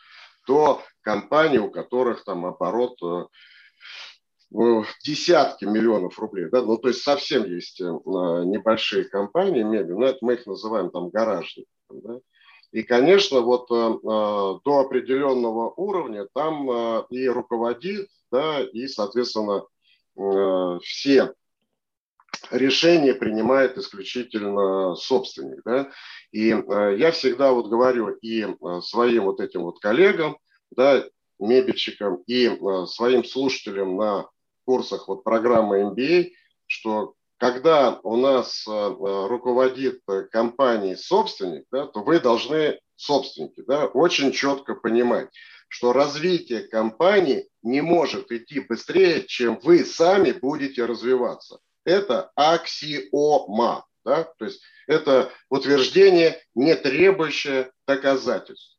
до 0.46 0.80
компаний, 1.00 1.58
у 1.58 1.70
которых 1.70 2.24
там 2.24 2.46
оборот 2.46 2.96
э, 3.02 3.26
ну, 4.50 4.84
десятки 5.04 5.64
миллионов 5.64 6.18
рублей, 6.18 6.48
да, 6.50 6.62
ну, 6.62 6.76
то 6.78 6.88
есть 6.88 7.02
совсем 7.02 7.44
есть 7.44 7.80
э, 7.80 7.84
небольшие 7.84 9.04
компании 9.04 9.62
мебель, 9.62 9.94
но 9.94 10.06
это 10.06 10.18
мы 10.20 10.34
их 10.34 10.46
называем 10.46 10.90
там 10.90 11.10
гаражники, 11.10 11.68
да, 11.90 12.18
и, 12.70 12.82
конечно, 12.84 13.40
вот 13.40 13.68
до 13.68 14.60
определенного 14.64 15.74
уровня 15.76 16.26
там 16.32 17.04
и 17.10 17.28
руководит, 17.28 18.08
да, 18.30 18.62
и, 18.62 18.86
соответственно, 18.86 19.64
Э, 19.64 19.71
все 20.82 21.34
решения 22.50 23.14
принимает 23.14 23.78
исключительно 23.78 24.94
собственник. 24.94 25.62
Да? 25.64 25.90
И 26.32 26.50
э, 26.50 26.96
я 26.98 27.10
всегда 27.12 27.52
вот 27.52 27.68
говорю 27.68 28.08
и 28.08 28.42
э, 28.42 28.80
своим 28.82 29.24
вот 29.24 29.40
этим 29.40 29.62
вот 29.62 29.80
коллегам, 29.80 30.38
да, 30.70 31.04
мебельщикам, 31.38 32.22
и 32.26 32.50
своим 32.86 33.24
слушателям 33.24 33.96
на 33.96 34.28
курсах 34.64 35.08
вот 35.08 35.24
программы 35.24 35.80
MBA, 35.80 36.30
что 36.66 37.14
когда 37.36 37.98
у 38.04 38.16
нас 38.16 38.64
руководит 38.68 40.02
компанией 40.30 40.94
собственник, 40.94 41.64
да, 41.72 41.88
то 41.88 42.04
вы 42.04 42.20
должны, 42.20 42.78
собственники, 42.94 43.64
да, 43.66 43.86
очень 43.86 44.30
четко 44.30 44.76
понимать, 44.76 45.28
что 45.66 45.92
развитие 45.92 46.60
компании 46.68 47.48
не 47.62 47.80
может 47.80 48.30
идти 48.32 48.60
быстрее, 48.60 49.24
чем 49.24 49.58
вы 49.60 49.84
сами 49.84 50.32
будете 50.32 50.84
развиваться. 50.84 51.58
Это 51.84 52.30
аксиома. 52.34 53.86
Да? 54.04 54.24
То 54.38 54.44
есть 54.46 54.62
это 54.86 55.32
утверждение, 55.48 56.40
не 56.54 56.74
требующее 56.74 57.70
доказательств. 57.86 58.76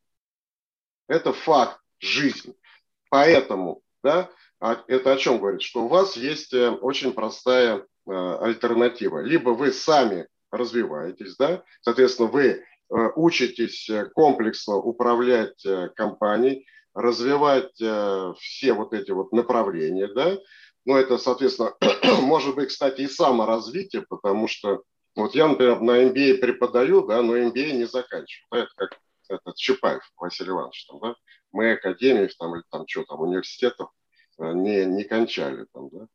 Это 1.08 1.32
факт 1.32 1.80
жизни. 1.98 2.54
Поэтому 3.10 3.82
да, 4.04 4.30
а 4.60 4.84
это 4.86 5.12
о 5.12 5.16
чем 5.16 5.38
говорит? 5.38 5.62
Что 5.62 5.84
у 5.84 5.88
вас 5.88 6.16
есть 6.16 6.52
э, 6.52 6.68
очень 6.70 7.12
простая 7.12 7.78
э, 7.78 7.82
альтернатива. 8.12 9.20
Либо 9.20 9.50
вы 9.50 9.72
сами 9.72 10.28
развиваетесь, 10.52 11.36
да, 11.36 11.64
соответственно, 11.80 12.28
вы 12.28 12.44
э, 12.44 12.62
учитесь 13.16 13.90
комплексно 14.14 14.76
управлять 14.76 15.66
компанией, 15.96 16.66
развивать 16.94 17.74
все 17.74 18.72
вот 18.72 18.92
эти 18.92 19.10
вот 19.10 19.32
направления, 19.32 20.06
да, 20.08 20.38
ну, 20.84 20.96
это, 20.96 21.18
соответственно, 21.18 21.74
может 22.22 22.54
быть, 22.54 22.68
кстати, 22.68 23.02
и 23.02 23.08
саморазвитие, 23.08 24.02
потому 24.02 24.48
что 24.48 24.82
вот 25.16 25.34
я, 25.34 25.46
например, 25.46 25.80
на 25.80 26.02
MBA 26.04 26.38
преподаю, 26.38 27.06
да, 27.06 27.22
но 27.22 27.36
MBA 27.36 27.72
не 27.72 27.84
заканчиваю. 27.84 28.46
Да, 28.50 28.58
это 28.58 28.70
как 28.76 28.98
этот 29.28 29.56
Чапаев 29.56 30.02
Василий 30.16 30.50
Иванович, 30.50 30.86
там, 30.86 31.00
да, 31.00 31.14
мы 31.52 31.72
академии 31.72 32.28
там, 32.38 32.54
или 32.54 32.62
там 32.70 32.84
что 32.88 33.04
там, 33.04 33.20
университетов 33.20 33.90
э, 34.38 34.52
не, 34.52 34.84
не 34.84 35.04
кончали, 35.04 35.66
там, 35.72 35.88
да, 35.90 36.06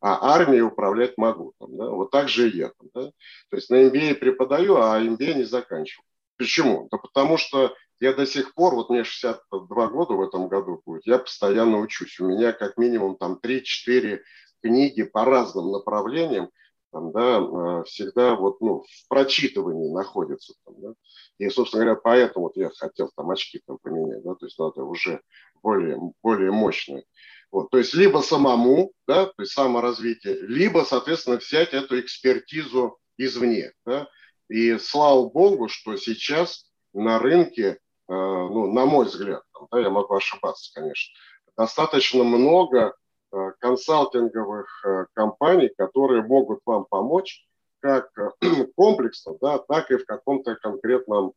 а 0.00 0.34
армией 0.34 0.62
управлять 0.62 1.18
могу, 1.18 1.54
там, 1.58 1.76
да, 1.76 1.90
вот 1.90 2.10
так 2.10 2.28
же 2.28 2.48
и 2.48 2.56
я, 2.56 2.68
там, 2.68 2.88
да, 2.94 3.10
то 3.50 3.56
есть 3.56 3.68
на 3.68 3.84
MBA 3.84 4.14
преподаю, 4.14 4.76
а 4.76 5.00
MBA 5.00 5.34
не 5.34 5.44
заканчиваю. 5.44 6.04
Почему? 6.38 6.88
Да 6.90 6.98
потому 6.98 7.38
что 7.38 7.74
я 8.00 8.12
до 8.12 8.26
сих 8.26 8.54
пор, 8.54 8.74
вот 8.74 8.90
мне 8.90 9.04
62 9.04 9.86
года 9.88 10.14
в 10.14 10.22
этом 10.22 10.48
году 10.48 10.82
будет, 10.84 11.06
я 11.06 11.18
постоянно 11.18 11.78
учусь. 11.78 12.20
У 12.20 12.26
меня 12.26 12.52
как 12.52 12.76
минимум 12.76 13.16
там 13.16 13.38
3-4 13.42 14.20
книги 14.62 15.02
по 15.02 15.24
разным 15.24 15.70
направлениям, 15.70 16.50
там, 16.92 17.12
да, 17.12 17.38
э, 17.38 17.84
всегда 17.84 18.36
вот, 18.36 18.60
ну, 18.60 18.82
в 18.82 19.08
прочитывании 19.08 19.92
находятся. 19.92 20.54
Там, 20.64 20.74
да. 20.78 20.94
И, 21.38 21.48
собственно 21.48 21.84
говоря, 21.84 22.00
поэтому 22.02 22.46
вот 22.46 22.56
я 22.56 22.70
хотел 22.70 23.10
там 23.14 23.30
очки 23.30 23.60
там 23.66 23.78
поменять, 23.82 24.22
да, 24.22 24.34
то 24.34 24.46
есть 24.46 24.58
надо 24.58 24.84
уже 24.84 25.20
более, 25.62 25.98
более 26.22 26.52
мощные. 26.52 27.04
Вот, 27.50 27.70
то 27.70 27.78
есть 27.78 27.94
либо 27.94 28.18
самому, 28.18 28.92
да, 29.06 29.26
то 29.26 29.42
есть 29.42 29.52
саморазвитие, 29.52 30.40
либо, 30.42 30.84
соответственно, 30.88 31.36
взять 31.36 31.74
эту 31.74 32.00
экспертизу 32.00 32.98
извне. 33.16 33.72
Да. 33.84 34.08
И 34.48 34.78
слава 34.78 35.28
богу, 35.28 35.68
что 35.68 35.96
сейчас 35.96 36.70
на 36.92 37.18
рынке 37.18 37.78
ну, 38.12 38.72
на 38.72 38.86
мой 38.86 39.06
взгляд, 39.06 39.42
да, 39.70 39.80
я 39.80 39.90
могу 39.90 40.14
ошибаться, 40.14 40.72
конечно, 40.74 41.14
достаточно 41.56 42.24
много 42.24 42.94
э, 43.32 43.36
консалтинговых 43.60 44.84
э, 44.84 45.06
компаний, 45.14 45.70
которые 45.76 46.22
могут 46.22 46.60
вам 46.64 46.84
помочь 46.88 47.46
как 47.80 48.10
комплексно, 48.76 49.36
да, 49.40 49.58
так 49.58 49.90
и 49.90 49.96
в 49.96 50.06
каком-то 50.06 50.56
конкретном 50.56 51.32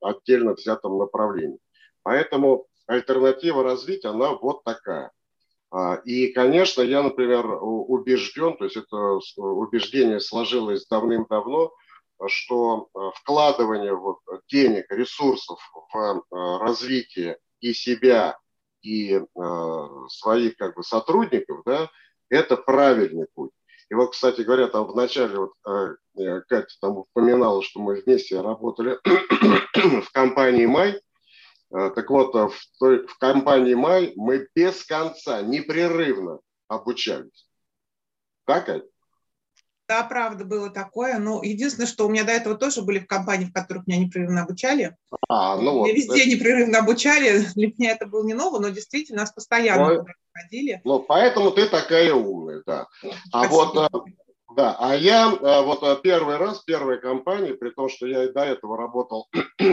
отдельно 0.00 0.54
взятом 0.54 0.98
направлении. 0.98 1.58
Поэтому 2.02 2.66
альтернатива 2.86 3.62
развития, 3.62 4.08
она 4.08 4.34
вот 4.34 4.64
такая. 4.64 5.10
А, 5.70 5.94
и, 6.04 6.32
конечно, 6.32 6.82
я, 6.82 7.02
например, 7.02 7.46
убежден, 7.46 8.56
то 8.56 8.64
есть 8.64 8.76
это 8.76 9.20
убеждение 9.36 10.20
сложилось 10.20 10.86
давным-давно, 10.86 11.72
что 12.28 12.88
э, 12.94 12.98
вкладывание 13.16 13.94
вот 13.94 14.18
денег, 14.48 14.86
ресурсов 14.90 15.58
в 15.92 15.96
э, 15.96 16.20
развитие 16.58 17.38
и 17.60 17.72
себя, 17.72 18.38
и 18.82 19.14
э, 19.14 19.22
своих 20.08 20.56
как 20.56 20.76
бы 20.76 20.82
сотрудников, 20.82 21.62
да, 21.64 21.90
это 22.28 22.56
правильный 22.56 23.26
путь. 23.34 23.52
И 23.90 23.94
вот, 23.94 24.12
кстати 24.12 24.42
говоря, 24.42 24.68
там 24.68 24.86
в 24.86 24.94
начале 24.94 25.36
вот 25.36 25.52
Катя 25.64 26.74
там 26.80 26.98
упоминала, 26.98 27.60
что 27.60 27.80
мы 27.80 28.00
вместе 28.00 28.40
работали 28.40 28.98
в 30.00 30.12
компании 30.12 30.66
«Май». 30.66 31.00
Так 31.70 32.08
вот, 32.08 32.32
в, 32.32 32.54
той, 32.78 33.04
в 33.08 33.18
компании 33.18 33.74
«Май» 33.74 34.12
мы 34.14 34.46
без 34.54 34.84
конца, 34.84 35.42
непрерывно 35.42 36.38
обучались. 36.68 37.48
Так, 38.44 38.66
Катя? 38.66 38.86
Да, 39.90 40.04
правда, 40.04 40.44
было 40.44 40.70
такое. 40.70 41.18
Но 41.18 41.42
единственное, 41.42 41.88
что 41.88 42.06
у 42.06 42.08
меня 42.08 42.22
до 42.22 42.30
этого 42.30 42.54
тоже 42.54 42.82
были 42.82 43.00
в 43.00 43.08
компании, 43.08 43.46
в 43.46 43.52
которых 43.52 43.88
меня 43.88 43.98
непрерывно 43.98 44.42
обучали. 44.42 44.96
А, 45.28 45.56
ну 45.56 45.78
вот. 45.78 45.86
Меня 45.86 45.96
везде 45.96 46.20
это... 46.20 46.30
непрерывно 46.30 46.78
обучали. 46.78 47.44
Для 47.56 47.66
меня 47.76 47.90
это 47.90 48.06
было 48.06 48.24
не 48.24 48.34
ново, 48.34 48.60
но 48.60 48.68
действительно 48.68 49.22
нас 49.22 49.32
постоянно 49.32 49.94
ну, 49.94 50.06
ходили. 50.32 50.80
Ну, 50.84 51.00
поэтому 51.00 51.50
ты 51.50 51.68
такая 51.68 52.14
умная, 52.14 52.62
да. 52.64 52.86
А 53.32 53.48
вот 53.48 53.76
э, 53.76 53.88
да, 54.56 54.76
а 54.80 54.96
я 54.96 55.30
э, 55.30 55.62
вот 55.62 55.82
э, 55.82 55.96
первый 56.02 56.36
раз, 56.36 56.60
первая 56.60 56.98
компания, 56.98 57.54
при 57.54 57.70
том, 57.70 57.88
что 57.88 58.06
я 58.06 58.24
и 58.24 58.32
до 58.32 58.40
этого 58.40 58.76
работал 58.76 59.28
в 59.32 59.34
э, 59.62 59.64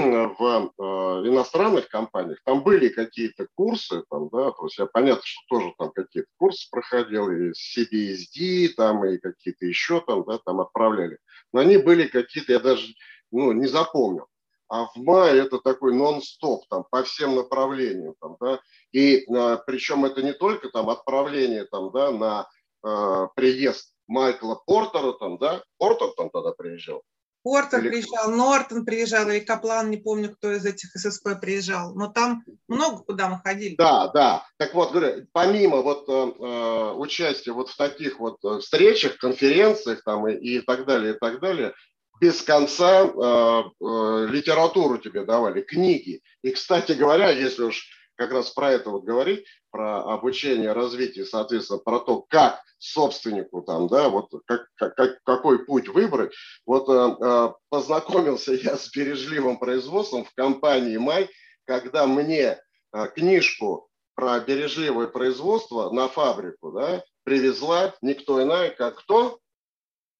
иностранных 1.27 1.89
компаниях, 1.89 2.39
там 2.43 2.63
были 2.63 2.89
какие-то 2.89 3.47
курсы, 3.55 4.03
там, 4.09 4.29
да, 4.29 4.51
то 4.51 4.65
есть 4.65 4.77
я 4.77 4.85
понятно, 4.85 5.23
что 5.25 5.41
тоже 5.49 5.73
там 5.79 5.91
какие-то 5.91 6.29
курсы 6.37 6.67
проходил, 6.69 7.29
и 7.31 7.51
CBSD, 7.51 8.69
там, 8.75 9.03
и 9.05 9.17
какие-то 9.17 9.65
еще 9.65 9.99
там, 10.01 10.23
да, 10.25 10.37
там 10.45 10.61
отправляли. 10.61 11.17
Но 11.53 11.61
они 11.61 11.77
были 11.77 12.05
какие-то, 12.05 12.53
я 12.53 12.59
даже, 12.59 12.93
ну, 13.31 13.51
не 13.53 13.65
запомнил. 13.65 14.27
А 14.69 14.85
в 14.85 14.95
мае 14.97 15.39
это 15.39 15.59
такой 15.59 15.95
нон-стоп 15.95 16.67
там 16.69 16.85
по 16.91 17.01
всем 17.03 17.35
направлениям 17.35 18.15
там, 18.19 18.35
да, 18.39 18.59
и 18.91 19.25
причем 19.65 20.03
это 20.03 20.21
не 20.21 20.33
только 20.33 20.69
там 20.69 20.89
отправление 20.89 21.63
там, 21.63 21.89
да, 21.91 22.11
на 22.11 23.29
приезд 23.35 23.96
Майкла 24.07 24.61
Портера 24.65 25.13
там, 25.13 25.37
да? 25.37 25.63
Портер 25.77 26.09
там 26.17 26.29
тогда 26.29 26.51
приезжал. 26.51 27.03
Портер 27.43 27.79
Или... 27.79 27.89
приезжал, 27.89 28.31
Нортон 28.31 28.83
приезжал, 28.83 29.29
или 29.29 29.39
Каплан, 29.39 29.89
не 29.89 29.95
помню, 29.95 30.35
кто 30.35 30.51
из 30.51 30.65
этих 30.65 30.89
ССП 30.95 31.39
приезжал. 31.39 31.95
Но 31.95 32.07
там 32.07 32.43
много 32.67 33.03
куда 33.03 33.29
мы 33.29 33.39
ходили. 33.41 33.75
Да, 33.75 34.09
да. 34.09 34.45
Так 34.57 34.73
вот, 34.73 34.91
говорю, 34.91 35.25
помимо 35.31 35.81
вот 35.81 36.09
э, 36.09 36.11
э 36.11 36.91
участия 36.97 37.53
вот 37.53 37.69
в 37.69 37.77
таких 37.77 38.19
вот 38.19 38.37
э, 38.43 38.59
встречах, 38.59 39.17
конференциях 39.17 40.03
там 40.03 40.27
и, 40.27 40.33
и 40.33 40.59
так 40.59 40.85
далее, 40.85 41.13
и 41.13 41.17
так 41.17 41.39
далее, 41.39 41.73
без 42.19 42.41
конца 42.41 43.05
э, 43.05 43.07
э, 43.09 44.27
литературу 44.29 44.97
тебе 44.97 45.23
давали, 45.23 45.61
книги. 45.61 46.21
И, 46.41 46.51
кстати 46.51 46.91
говоря, 46.93 47.29
если 47.29 47.63
уж 47.63 47.87
как 48.17 48.31
раз 48.31 48.49
про 48.49 48.71
это 48.71 48.89
вот 48.89 49.03
говорить, 49.03 49.45
про 49.71 50.03
обучение, 50.13 50.73
развитие, 50.73 51.25
соответственно, 51.25 51.79
про 51.79 51.99
то, 51.99 52.25
как 52.27 52.61
собственнику 52.79 53.61
там, 53.61 53.87
да, 53.87 54.09
вот 54.09 54.31
как, 54.45 54.67
как, 54.75 55.23
какой 55.23 55.65
путь 55.65 55.87
выбрать. 55.87 56.33
Вот 56.65 56.89
э, 56.89 57.15
э, 57.23 57.53
познакомился 57.69 58.53
я 58.53 58.75
с 58.75 58.89
бережливым 58.91 59.57
производством 59.57 60.25
в 60.25 60.33
компании 60.33 60.97
«Май», 60.97 61.29
когда 61.65 62.07
мне 62.07 62.59
э, 62.93 63.07
книжку 63.15 63.89
про 64.15 64.39
бережливое 64.39 65.07
производство 65.07 65.91
на 65.91 66.07
фабрику 66.07 66.71
да, 66.71 67.03
привезла 67.23 67.93
никто 68.01 68.41
иная, 68.41 68.71
как 68.71 68.97
кто? 68.99 69.39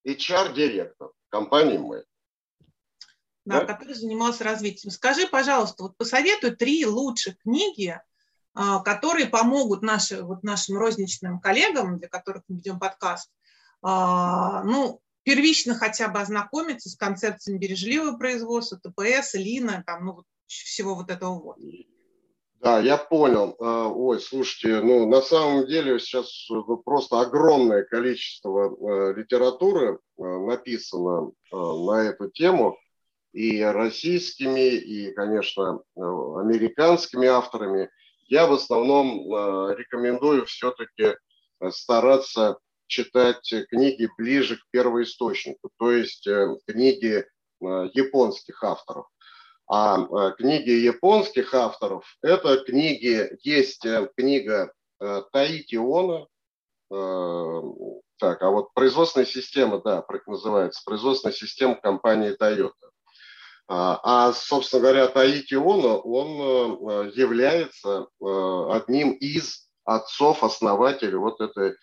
HR-директор 0.06 1.10
компании 1.30 1.78
«Май» 1.78 2.04
да, 3.48 3.62
да? 3.62 3.66
который 3.66 3.94
занимался 3.94 4.44
развитием. 4.44 4.92
Скажи, 4.92 5.28
пожалуйста, 5.28 5.84
вот 5.84 5.98
посоветуй 5.98 6.52
три 6.56 6.86
лучших 6.86 7.38
книги, 7.40 8.00
а, 8.54 8.80
которые 8.80 9.28
помогут 9.28 9.82
наши, 9.82 10.22
вот 10.22 10.44
нашим 10.44 10.78
розничным 10.78 11.40
коллегам, 11.40 11.98
для 11.98 12.10
которых 12.10 12.44
мы 12.48 12.58
ведем 12.58 12.80
подкаст, 12.80 13.32
а, 13.82 14.64
ну, 14.64 15.00
первично 15.24 15.76
хотя 15.76 16.10
бы 16.10 16.20
ознакомиться 16.20 16.90
с 16.90 16.96
концепцией 16.96 17.58
бережливого 17.58 18.18
производства, 18.18 18.78
ТПС, 18.80 19.36
Лина, 19.36 19.84
там, 19.86 20.06
ну, 20.06 20.24
всего 20.48 20.96
вот 20.96 21.10
этого 21.10 21.40
вот. 21.40 21.58
Да, 22.60 22.80
я 22.80 22.98
понял. 22.98 23.56
А, 23.60 23.88
ой, 23.88 24.20
слушайте, 24.20 24.82
ну 24.82 25.08
на 25.08 25.22
самом 25.22 25.68
деле 25.68 26.00
сейчас 26.00 26.50
просто 26.84 27.22
огромное 27.22 27.84
количество 27.84 29.14
литературы 29.14 30.00
написано 30.18 31.32
на 31.52 32.02
эту 32.02 32.30
тему 32.32 32.78
и 33.38 33.62
российскими, 33.62 34.72
и, 34.72 35.14
конечно, 35.14 35.84
э, 35.96 36.00
американскими 36.02 37.28
авторами. 37.28 37.92
Я 38.26 38.48
в 38.48 38.54
основном 38.54 39.20
э, 39.20 39.76
рекомендую 39.78 40.48
все-таки 40.48 41.14
э, 41.60 41.70
стараться 41.70 42.58
читать 42.88 43.54
книги 43.70 44.10
ближе 44.18 44.58
к 44.58 44.62
первоисточнику, 44.72 45.70
то 45.78 45.92
есть 45.92 46.28
книги 46.68 47.26
японских 47.60 48.64
авторов. 48.64 49.06
А 49.70 50.32
книги 50.32 50.70
японских 50.70 51.54
авторов– 51.54 52.06
это 52.24 52.58
книги, 52.64 53.30
есть 53.44 53.86
книга 54.16 54.72
Таити 55.34 55.76
Она, 55.76 56.28
так, 58.20 58.42
а 58.42 58.50
вот 58.50 58.74
производственная 58.74 59.28
система, 59.28 59.82
да, 59.82 60.02
называется, 60.28 60.82
производственная 60.86 61.36
система 61.36 61.76
компании 61.76 62.38
Toyota. 62.42 62.72
А, 63.70 64.00
а, 64.04 64.34
собственно 64.34 64.82
говоря, 64.82 65.08
Таити 65.08 65.56
Оно, 65.56 66.00
он 66.00 67.08
э, 67.08 67.12
является 67.16 68.08
э, 68.22 68.68
одним 68.72 69.12
из 69.12 69.68
отцов, 69.84 70.44
основателей 70.44 71.18
вот 71.18 71.42
этой 71.42 71.76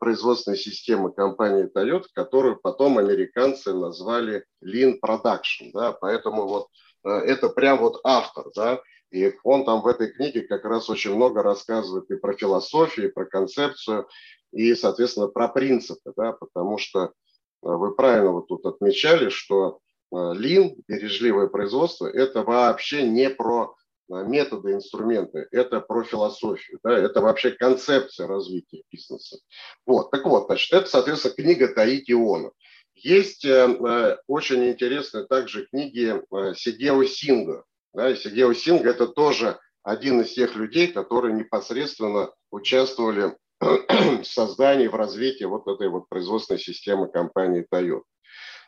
производственной 0.00 0.58
системы 0.58 1.12
компании 1.12 1.64
Toyota, 1.74 2.04
которую 2.14 2.60
потом 2.60 2.98
американцы 2.98 3.72
назвали 3.72 4.44
Lean 4.62 4.96
Production. 5.02 5.70
Да? 5.72 5.92
Поэтому 5.92 6.46
вот 6.46 6.68
это 7.02 7.48
прям 7.48 7.78
вот 7.78 7.98
автор. 8.04 8.44
Да? 8.54 8.80
И 9.10 9.34
он 9.44 9.64
там 9.64 9.80
в 9.80 9.86
этой 9.86 10.12
книге 10.12 10.42
как 10.42 10.64
раз 10.64 10.90
очень 10.90 11.14
много 11.14 11.42
рассказывает 11.42 12.10
и 12.10 12.16
про 12.16 12.34
философию, 12.34 13.08
и 13.08 13.12
про 13.12 13.24
концепцию, 13.24 14.08
и, 14.52 14.74
соответственно, 14.74 15.28
про 15.28 15.48
принципы, 15.48 16.12
да, 16.16 16.32
потому 16.32 16.78
что 16.78 17.12
вы 17.60 17.94
правильно 17.94 18.32
вот 18.32 18.48
тут 18.48 18.64
отмечали, 18.66 19.28
что 19.28 19.80
Lean, 20.12 20.74
бережливое 20.86 21.46
производство, 21.48 22.06
это 22.06 22.42
вообще 22.42 23.02
не 23.02 23.30
про 23.30 23.74
методы, 24.08 24.72
инструменты, 24.72 25.46
это 25.52 25.80
про 25.80 26.04
философию, 26.04 26.78
да, 26.84 26.98
это 26.98 27.20
вообще 27.20 27.52
концепция 27.52 28.26
развития 28.26 28.82
бизнеса. 28.90 29.38
Вот, 29.86 30.10
так 30.10 30.26
вот, 30.26 30.46
значит, 30.46 30.72
это, 30.72 30.88
соответственно, 30.88 31.34
книга 31.34 31.68
Таити 31.68 32.12
Иона. 32.12 32.50
Есть 32.94 33.44
э, 33.44 33.48
э, 33.50 34.16
очень 34.26 34.68
интересные 34.68 35.26
также 35.26 35.66
книги 35.66 36.14
э, 36.14 36.54
Сидео 36.54 37.02
Синга. 37.04 37.64
Да, 37.94 38.14
Сидео 38.14 38.52
Синга– 38.52 38.90
это 38.90 39.06
тоже 39.06 39.58
один 39.82 40.20
из 40.20 40.34
тех 40.34 40.54
людей, 40.54 40.88
которые 40.88 41.34
непосредственно 41.34 42.32
участвовали 42.50 43.36
в 43.60 44.24
создании, 44.24 44.88
в 44.88 44.94
развитии 44.94 45.44
вот 45.44 45.66
этой 45.66 45.88
вот 45.88 46.08
производственной 46.08 46.60
системы 46.60 47.10
компании 47.10 47.66
Toyota. 47.72 48.02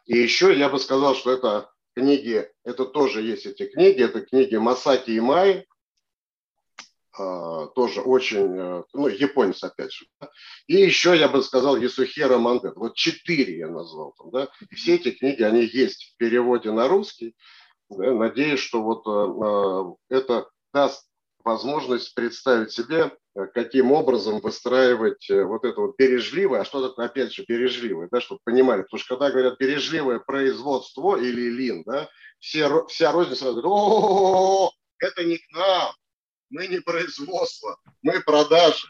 И 0.06 0.18
еще 0.18 0.56
я 0.56 0.68
бы 0.68 0.78
сказал, 0.78 1.14
что 1.14 1.32
это 1.32 1.70
книги, 1.94 2.48
это 2.64 2.84
тоже 2.84 3.22
есть 3.22 3.46
эти 3.46 3.66
книги, 3.66 4.02
это 4.02 4.20
книги 4.20 4.56
Масаки 4.56 5.10
и 5.12 5.20
Май, 5.20 5.66
а, 7.16 7.68
тоже 7.68 8.00
очень, 8.00 8.58
э, 8.58 8.82
ну, 8.92 9.06
японец 9.06 9.62
опять 9.62 9.92
же. 9.92 10.06
И 10.66 10.74
еще 10.74 11.16
я 11.16 11.28
бы 11.28 11.42
сказал 11.42 11.76
Ясухера 11.76 12.38
Мандет. 12.38 12.74
Вот 12.74 12.96
четыре 12.96 13.58
я 13.58 13.68
назвал 13.68 14.14
там, 14.18 14.30
да. 14.32 14.48
И 14.68 14.74
все 14.74 14.96
эти 14.96 15.12
книги, 15.12 15.42
они 15.42 15.64
есть 15.64 16.12
в 16.12 16.16
переводе 16.16 16.72
на 16.72 16.88
русский. 16.88 17.36
Да? 17.88 18.12
Надеюсь, 18.12 18.58
что 18.58 18.82
вот 18.82 19.06
э, 19.06 20.10
э, 20.10 20.16
это 20.16 20.50
даст 20.72 21.06
возможность 21.44 22.14
представить 22.14 22.72
себе, 22.72 23.12
каким 23.52 23.92
образом 23.92 24.40
выстраивать 24.40 25.28
вот 25.28 25.64
это 25.64 25.80
вот 25.80 25.96
бережливое, 25.98 26.60
а 26.60 26.64
что 26.64 26.88
такое, 26.88 27.06
опять 27.06 27.32
же, 27.32 27.44
бережливое, 27.46 28.08
да, 28.10 28.20
чтобы 28.20 28.40
понимали, 28.44 28.82
потому 28.82 28.98
что 28.98 29.16
когда 29.16 29.30
говорят 29.30 29.58
бережливое 29.58 30.20
производство 30.20 31.16
или 31.16 31.50
лин, 31.50 31.82
да, 31.84 32.08
все, 32.38 32.86
вся 32.86 33.12
розница 33.12 33.40
сразу 33.40 33.60
говорит, 33.60 33.70
о, 33.70 34.72
это 34.98 35.24
не 35.24 35.38
к 35.38 35.50
нам, 35.52 35.92
мы 36.50 36.66
не 36.66 36.80
производство, 36.80 37.78
мы 38.02 38.20
продажи. 38.20 38.88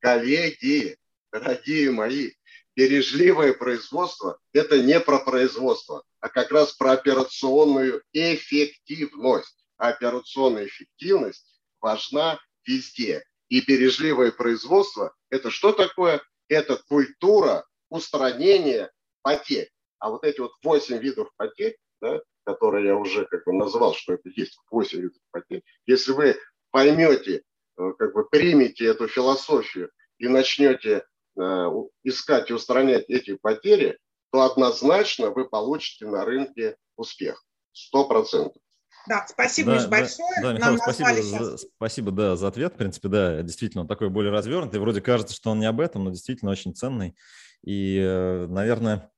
Коллеги, 0.00 0.98
дорогие 1.32 1.90
мои, 1.90 2.32
бережливое 2.76 3.54
производство– 3.54 4.38
это 4.52 4.82
не 4.82 5.00
про 5.00 5.18
производство, 5.18 6.02
а 6.20 6.28
как 6.28 6.50
раз 6.50 6.72
про 6.72 6.92
операционную 6.92 8.02
эффективность. 8.12 9.56
А 9.78 9.88
операционная 9.88 10.66
эффективность 10.66 11.55
важна 11.86 12.40
везде. 12.66 13.22
И 13.48 13.60
бережливое 13.60 14.32
производство– 14.32 15.14
это 15.30 15.50
что 15.50 15.70
такое? 15.70 16.20
Это 16.48 16.82
культура 16.88 17.64
устранения 17.90 18.90
потерь. 19.22 19.70
А 20.00 20.10
вот 20.10 20.24
эти 20.24 20.40
вот 20.40 20.52
восемь 20.64 20.98
видов 20.98 21.30
потерь, 21.36 21.76
да, 22.00 22.20
которые 22.44 22.86
я 22.86 22.96
уже 22.96 23.24
как 23.26 23.44
бы 23.44 23.52
назвал, 23.52 23.94
что 23.94 24.14
это 24.14 24.28
есть 24.34 24.58
восемь 24.68 25.02
видов 25.02 25.22
потерь, 25.30 25.62
если 25.86 26.10
вы 26.10 26.36
поймете, 26.72 27.42
э, 27.78 27.92
как 27.98 28.12
бы 28.14 28.28
примете 28.28 28.86
эту 28.86 29.06
философию 29.06 29.90
и 30.18 30.26
начнете 30.26 31.04
э, 31.38 31.70
искать 32.02 32.50
и 32.50 32.54
устранять 32.54 33.04
эти 33.08 33.36
потери, 33.36 33.96
то 34.32 34.42
однозначно 34.42 35.30
вы 35.30 35.48
получите 35.48 36.06
на 36.06 36.24
рынке 36.24 36.76
успех. 36.96 37.44
Сто 37.72 38.08
процентов. 38.08 38.60
Да, 39.08 39.26
спасибо, 39.28 39.72
да, 39.72 39.76
Миш, 39.76 39.86
большое. 39.88 40.42
Да, 40.42 40.52
Михаил, 40.52 40.78
спасибо, 40.78 41.22
за, 41.22 41.56
спасибо 41.56 42.12
да, 42.12 42.36
за 42.36 42.48
ответ. 42.48 42.74
В 42.74 42.76
принципе, 42.76 43.08
да, 43.08 43.42
действительно, 43.42 43.82
он 43.82 43.88
такой 43.88 44.08
более 44.10 44.32
развернутый. 44.32 44.80
Вроде 44.80 45.00
кажется, 45.00 45.34
что 45.34 45.50
он 45.50 45.60
не 45.60 45.66
об 45.66 45.80
этом, 45.80 46.04
но 46.04 46.10
действительно 46.10 46.50
очень 46.50 46.74
ценный. 46.74 47.16
И, 47.64 47.98
э, 47.98 48.46
наверное, 48.48 49.10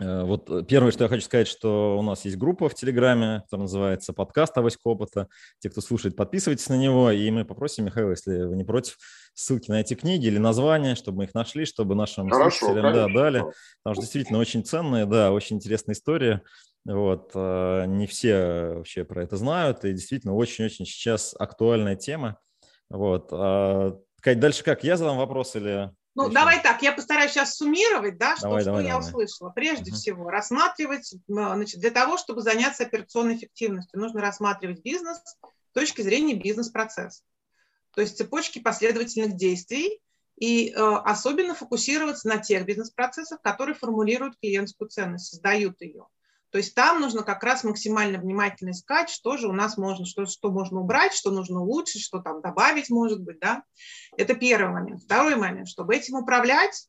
Э, 0.00 0.24
вот 0.24 0.66
первое, 0.66 0.90
что 0.90 1.04
я 1.04 1.08
хочу 1.08 1.24
сказать, 1.24 1.48
что 1.48 1.98
у 1.98 2.02
нас 2.02 2.24
есть 2.24 2.36
группа 2.36 2.68
в 2.68 2.74
Телеграме, 2.74 3.42
которая 3.44 3.64
называется 3.64 4.12
«Подкаст 4.12 4.56
Авоська 4.58 4.86
опыта». 4.88 5.28
Те, 5.58 5.70
кто 5.70 5.80
слушает, 5.80 6.16
подписывайтесь 6.16 6.68
на 6.68 6.76
него, 6.76 7.10
и 7.10 7.30
мы 7.30 7.44
попросим, 7.44 7.86
Михаил, 7.86 8.10
если 8.10 8.42
вы 8.44 8.56
не 8.56 8.64
против, 8.64 8.98
ссылки 9.34 9.70
на 9.70 9.80
эти 9.80 9.94
книги 9.94 10.26
или 10.26 10.38
названия, 10.38 10.94
чтобы 10.94 11.18
мы 11.18 11.24
их 11.24 11.34
нашли, 11.34 11.66
чтобы 11.66 11.94
нашим 11.94 12.28
Хорошо, 12.30 12.66
слушателям 12.66 12.92
да, 12.92 13.08
дали. 13.08 13.44
Потому 13.82 13.94
что 13.94 14.02
действительно 14.02 14.38
очень 14.38 14.64
ценные, 14.64 15.06
да, 15.06 15.32
очень 15.32 15.56
интересная 15.56 15.94
история. 15.94 16.42
Вот, 16.86 17.32
э, 17.34 17.84
не 17.86 18.06
все 18.06 18.74
вообще 18.74 19.04
про 19.04 19.22
это 19.22 19.36
знают, 19.36 19.84
и 19.84 19.92
действительно 19.92 20.34
очень-очень 20.34 20.86
сейчас 20.86 21.34
актуальная 21.38 21.96
тема. 21.96 22.38
Вот. 22.88 23.28
А, 23.32 23.98
Кать, 24.20 24.38
дальше 24.38 24.62
как? 24.62 24.84
Я 24.84 24.96
задам 24.96 25.18
вопрос 25.18 25.56
или 25.56 25.90
ну, 26.16 26.24
Еще. 26.24 26.34
давай 26.34 26.62
так, 26.62 26.80
я 26.80 26.92
постараюсь 26.92 27.32
сейчас 27.32 27.56
суммировать, 27.56 28.16
да, 28.16 28.36
что, 28.36 28.44
давай, 28.44 28.62
что 28.62 28.70
давай, 28.70 28.86
я 28.86 28.98
услышала. 28.98 29.50
Прежде 29.50 29.90
угу. 29.90 29.96
всего, 29.96 30.30
рассматривать, 30.30 31.14
значит, 31.26 31.78
для 31.78 31.90
того, 31.90 32.16
чтобы 32.16 32.40
заняться 32.40 32.84
операционной 32.84 33.36
эффективностью, 33.36 34.00
нужно 34.00 34.22
рассматривать 34.22 34.82
бизнес 34.82 35.18
с 35.18 35.36
точки 35.74 36.00
зрения 36.00 36.32
бизнес-процесса. 36.34 37.22
То 37.94 38.00
есть 38.00 38.16
цепочки 38.16 38.60
последовательных 38.60 39.36
действий 39.36 40.00
и 40.38 40.70
э, 40.70 40.74
особенно 40.74 41.54
фокусироваться 41.54 42.28
на 42.28 42.38
тех 42.38 42.64
бизнес-процессах, 42.64 43.42
которые 43.42 43.74
формулируют 43.74 44.38
клиентскую 44.40 44.88
ценность, 44.88 45.26
создают 45.26 45.82
ее. 45.82 46.06
То 46.50 46.58
есть 46.58 46.74
там 46.74 47.00
нужно 47.00 47.22
как 47.22 47.42
раз 47.42 47.64
максимально 47.64 48.18
внимательно 48.18 48.70
искать, 48.70 49.10
что 49.10 49.36
же 49.36 49.48
у 49.48 49.52
нас 49.52 49.76
можно, 49.76 50.06
что, 50.06 50.26
что 50.26 50.50
можно 50.50 50.80
убрать, 50.80 51.12
что 51.12 51.30
нужно 51.30 51.60
улучшить, 51.60 52.02
что 52.02 52.20
там 52.20 52.40
добавить, 52.40 52.88
может 52.88 53.20
быть, 53.20 53.40
да. 53.40 53.62
Это 54.16 54.34
первый 54.34 54.72
момент. 54.72 55.02
Второй 55.02 55.36
момент, 55.36 55.68
чтобы 55.68 55.96
этим 55.96 56.16
управлять, 56.16 56.88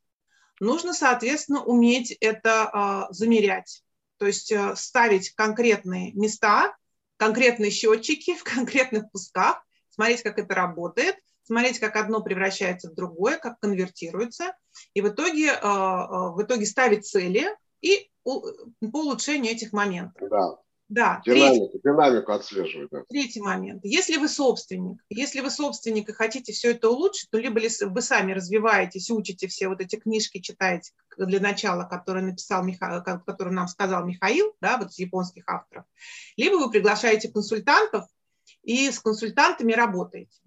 нужно, 0.59 0.93
соответственно, 0.93 1.63
уметь 1.63 2.11
это 2.19 3.07
э, 3.09 3.13
замерять. 3.13 3.83
То 4.17 4.27
есть 4.27 4.51
э, 4.51 4.75
ставить 4.75 5.31
конкретные 5.31 6.13
места, 6.13 6.75
конкретные 7.17 7.71
счетчики 7.71 8.35
в 8.35 8.43
конкретных 8.43 9.11
пусках, 9.11 9.63
смотреть, 9.89 10.21
как 10.21 10.37
это 10.39 10.53
работает, 10.53 11.15
смотреть, 11.43 11.79
как 11.79 11.95
одно 11.95 12.21
превращается 12.21 12.89
в 12.89 12.95
другое, 12.95 13.37
как 13.37 13.59
конвертируется, 13.59 14.55
и 14.93 15.01
в 15.01 15.09
итоге, 15.09 15.47
э, 15.47 15.61
в 15.61 16.41
итоге 16.41 16.65
ставить 16.65 17.07
цели 17.07 17.49
и 17.81 18.09
по 18.23 18.99
улучшению 18.99 19.53
этих 19.53 19.73
моментов. 19.73 20.29
Да. 20.29 20.57
Да, 20.89 21.21
динамику, 21.25 21.67
третий, 21.67 21.81
динамику 21.83 22.31
отслеживать. 22.31 22.89
Да. 22.91 23.03
Третий 23.09 23.41
момент. 23.41 23.83
Если 23.83 24.15
вы 24.15 24.29
собственник, 24.29 25.03
если 25.09 25.41
вы 25.41 25.49
собственник 25.49 26.07
и 26.07 26.13
хотите 26.13 26.53
все 26.53 26.71
это 26.71 26.89
улучшить, 26.89 27.29
то 27.29 27.37
либо 27.37 27.59
вы 27.59 28.01
сами 28.01 28.31
развиваетесь, 28.31 29.11
учите 29.11 29.47
все 29.47 29.67
вот 29.67 29.81
эти 29.81 29.97
книжки, 29.97 30.39
читаете 30.39 30.93
для 31.17 31.41
начала, 31.41 31.83
которые 31.83 32.25
написал 32.25 32.63
Миха... 32.63 33.01
который 33.01 33.51
нам 33.51 33.67
сказал 33.67 34.05
Михаил, 34.05 34.55
да, 34.61 34.77
вот 34.77 34.93
японских 34.93 35.43
авторов, 35.47 35.83
либо 36.37 36.55
вы 36.55 36.71
приглашаете 36.71 37.29
консультантов 37.29 38.05
и 38.63 38.89
с 38.89 38.99
консультантами 38.99 39.73
работаете. 39.73 40.39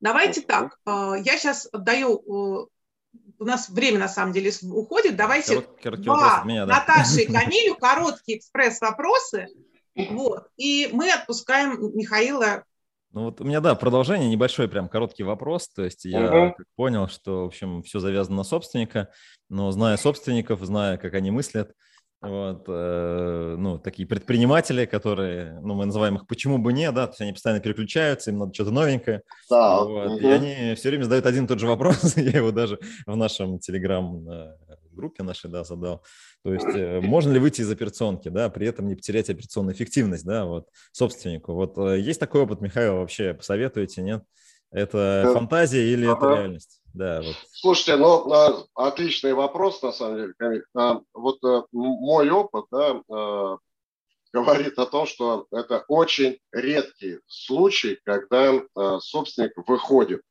Давайте 0.00 0.42
так, 0.42 0.78
э, 0.86 1.14
я 1.24 1.38
сейчас 1.38 1.68
даю 1.72 2.18
э, 2.18 2.66
у 3.38 3.44
нас 3.44 3.68
время 3.68 4.00
на 4.00 4.08
самом 4.08 4.32
деле 4.32 4.52
уходит. 4.62 5.16
Давайте 5.16 5.60
Корот, 5.60 5.80
короткий 5.82 6.04
два 6.04 6.42
меня, 6.44 6.66
да. 6.66 6.74
Наташе 6.74 7.22
и 7.22 7.26
Камилю 7.32 7.76
короткие 7.76 8.38
экспресс-вопросы. 8.38 9.48
Вот. 9.94 10.48
И 10.56 10.88
мы 10.92 11.10
отпускаем 11.10 11.96
Михаила. 11.96 12.64
Ну 13.12 13.24
вот 13.24 13.40
у 13.40 13.44
меня, 13.44 13.60
да, 13.60 13.74
продолжение, 13.74 14.28
небольшой 14.28 14.68
прям 14.68 14.88
короткий 14.88 15.22
вопрос. 15.22 15.68
То 15.68 15.84
есть 15.84 16.04
я 16.04 16.20
uh-huh. 16.20 16.52
понял, 16.76 17.08
что, 17.08 17.44
в 17.44 17.46
общем, 17.46 17.82
все 17.82 18.00
завязано 18.00 18.36
на 18.36 18.44
собственника, 18.44 19.08
но 19.48 19.70
зная 19.70 19.96
собственников, 19.96 20.60
зная, 20.60 20.98
как 20.98 21.14
они 21.14 21.30
мыслят, 21.30 21.72
вот, 22.20 22.64
э, 22.66 23.54
ну, 23.56 23.78
такие 23.78 24.06
предприниматели, 24.08 24.86
которые, 24.86 25.60
ну, 25.60 25.74
мы 25.74 25.86
называем 25.86 26.16
их 26.16 26.26
«почему 26.26 26.58
бы 26.58 26.72
не», 26.72 26.90
да, 26.90 27.06
то 27.06 27.12
есть 27.12 27.20
они 27.20 27.32
постоянно 27.32 27.60
переключаются, 27.60 28.30
им 28.30 28.38
надо 28.38 28.54
что-то 28.54 28.72
новенькое, 28.72 29.22
да. 29.48 29.84
вот, 29.84 30.12
угу. 30.12 30.18
и 30.18 30.26
они 30.26 30.74
все 30.74 30.88
время 30.88 31.04
задают 31.04 31.26
один 31.26 31.44
и 31.44 31.48
тот 31.48 31.60
же 31.60 31.68
вопрос, 31.68 32.02
я 32.16 32.30
его 32.30 32.50
даже 32.50 32.80
в 33.06 33.14
нашем 33.14 33.60
телеграм-группе 33.60 35.22
нашей, 35.22 35.48
да, 35.48 35.62
задал, 35.62 36.04
то 36.42 36.52
есть 36.52 36.66
э, 36.74 37.00
можно 37.00 37.32
ли 37.32 37.38
выйти 37.38 37.60
из 37.60 37.70
операционки, 37.70 38.30
да, 38.30 38.48
при 38.48 38.66
этом 38.66 38.88
не 38.88 38.96
потерять 38.96 39.30
операционную 39.30 39.76
эффективность, 39.76 40.24
да, 40.24 40.44
вот, 40.44 40.66
собственнику, 40.90 41.52
вот, 41.52 41.78
э, 41.78 42.00
есть 42.00 42.18
такой 42.18 42.40
опыт, 42.40 42.60
Михаил, 42.60 42.96
вообще 42.96 43.32
посоветуете, 43.32 44.02
нет? 44.02 44.24
Это 44.70 45.24
э, 45.24 45.32
фантазия 45.34 45.92
или 45.92 46.06
ага. 46.06 46.16
это 46.16 46.40
реальность? 46.40 46.77
Да, 46.94 47.22
вот. 47.22 47.36
Слушайте, 47.52 47.96
ну, 47.96 48.32
а, 48.32 48.64
отличный 48.74 49.34
вопрос, 49.34 49.82
на 49.82 49.92
самом 49.92 50.16
деле. 50.16 50.62
А, 50.74 51.00
вот 51.12 51.38
э, 51.44 51.62
мой 51.72 52.30
опыт, 52.30 52.64
да, 52.70 53.02
э, 53.08 53.56
говорит 54.32 54.78
о 54.78 54.86
том, 54.86 55.06
что 55.06 55.46
это 55.52 55.84
очень 55.88 56.38
редкий 56.52 57.18
случай, 57.26 57.98
когда 58.04 58.60
собственник 59.00 59.52
выходит 59.66 60.22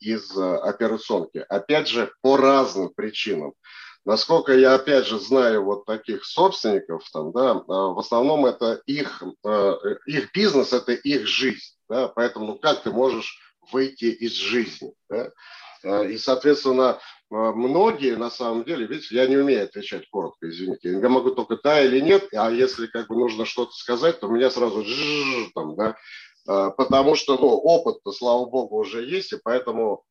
из 0.00 0.36
операционки. 0.36 1.44
Опять 1.48 1.88
же, 1.88 2.12
по 2.20 2.36
разным 2.36 2.90
причинам. 2.94 3.54
Насколько 4.04 4.54
я, 4.54 4.74
опять 4.74 5.06
же, 5.06 5.18
знаю 5.18 5.64
вот 5.64 5.86
таких 5.86 6.24
собственников, 6.24 7.08
там, 7.12 7.32
да, 7.32 7.54
в 7.54 7.98
основном 7.98 8.44
это 8.44 8.82
их, 8.86 9.22
их 10.06 10.32
бизнес, 10.34 10.72
это 10.72 10.92
их 10.92 11.26
жизнь. 11.26 11.74
Да, 11.88 12.08
поэтому 12.08 12.46
ну, 12.46 12.58
как 12.58 12.82
ты 12.82 12.90
можешь 12.90 13.38
выйти 13.72 14.06
из 14.06 14.32
жизни? 14.32 14.92
Да? 15.08 15.30
И, 15.84 16.16
соответственно, 16.16 16.98
многие, 17.30 18.16
на 18.16 18.30
самом 18.30 18.64
деле, 18.64 18.86
видите, 18.86 19.14
я 19.16 19.26
не 19.26 19.36
умею 19.36 19.64
отвечать 19.64 20.08
коротко, 20.08 20.48
извините. 20.48 20.92
Я 20.92 21.08
могу 21.08 21.30
только 21.32 21.58
да 21.62 21.82
или 21.82 22.00
нет, 22.00 22.28
а 22.32 22.50
если 22.50 22.86
как 22.86 23.08
бы 23.08 23.16
нужно 23.16 23.44
что-то 23.44 23.72
сказать, 23.72 24.18
то 24.20 24.28
меня 24.28 24.50
сразу 24.50 24.84
там, 25.54 25.76
да, 25.76 25.96
потому 26.46 27.14
что, 27.14 27.36
ну, 27.36 27.48
опыт 27.48 27.98
слава 28.14 28.46
богу, 28.46 28.78
уже 28.78 29.04
есть, 29.04 29.32
и 29.32 29.40
поэтому 29.42 30.04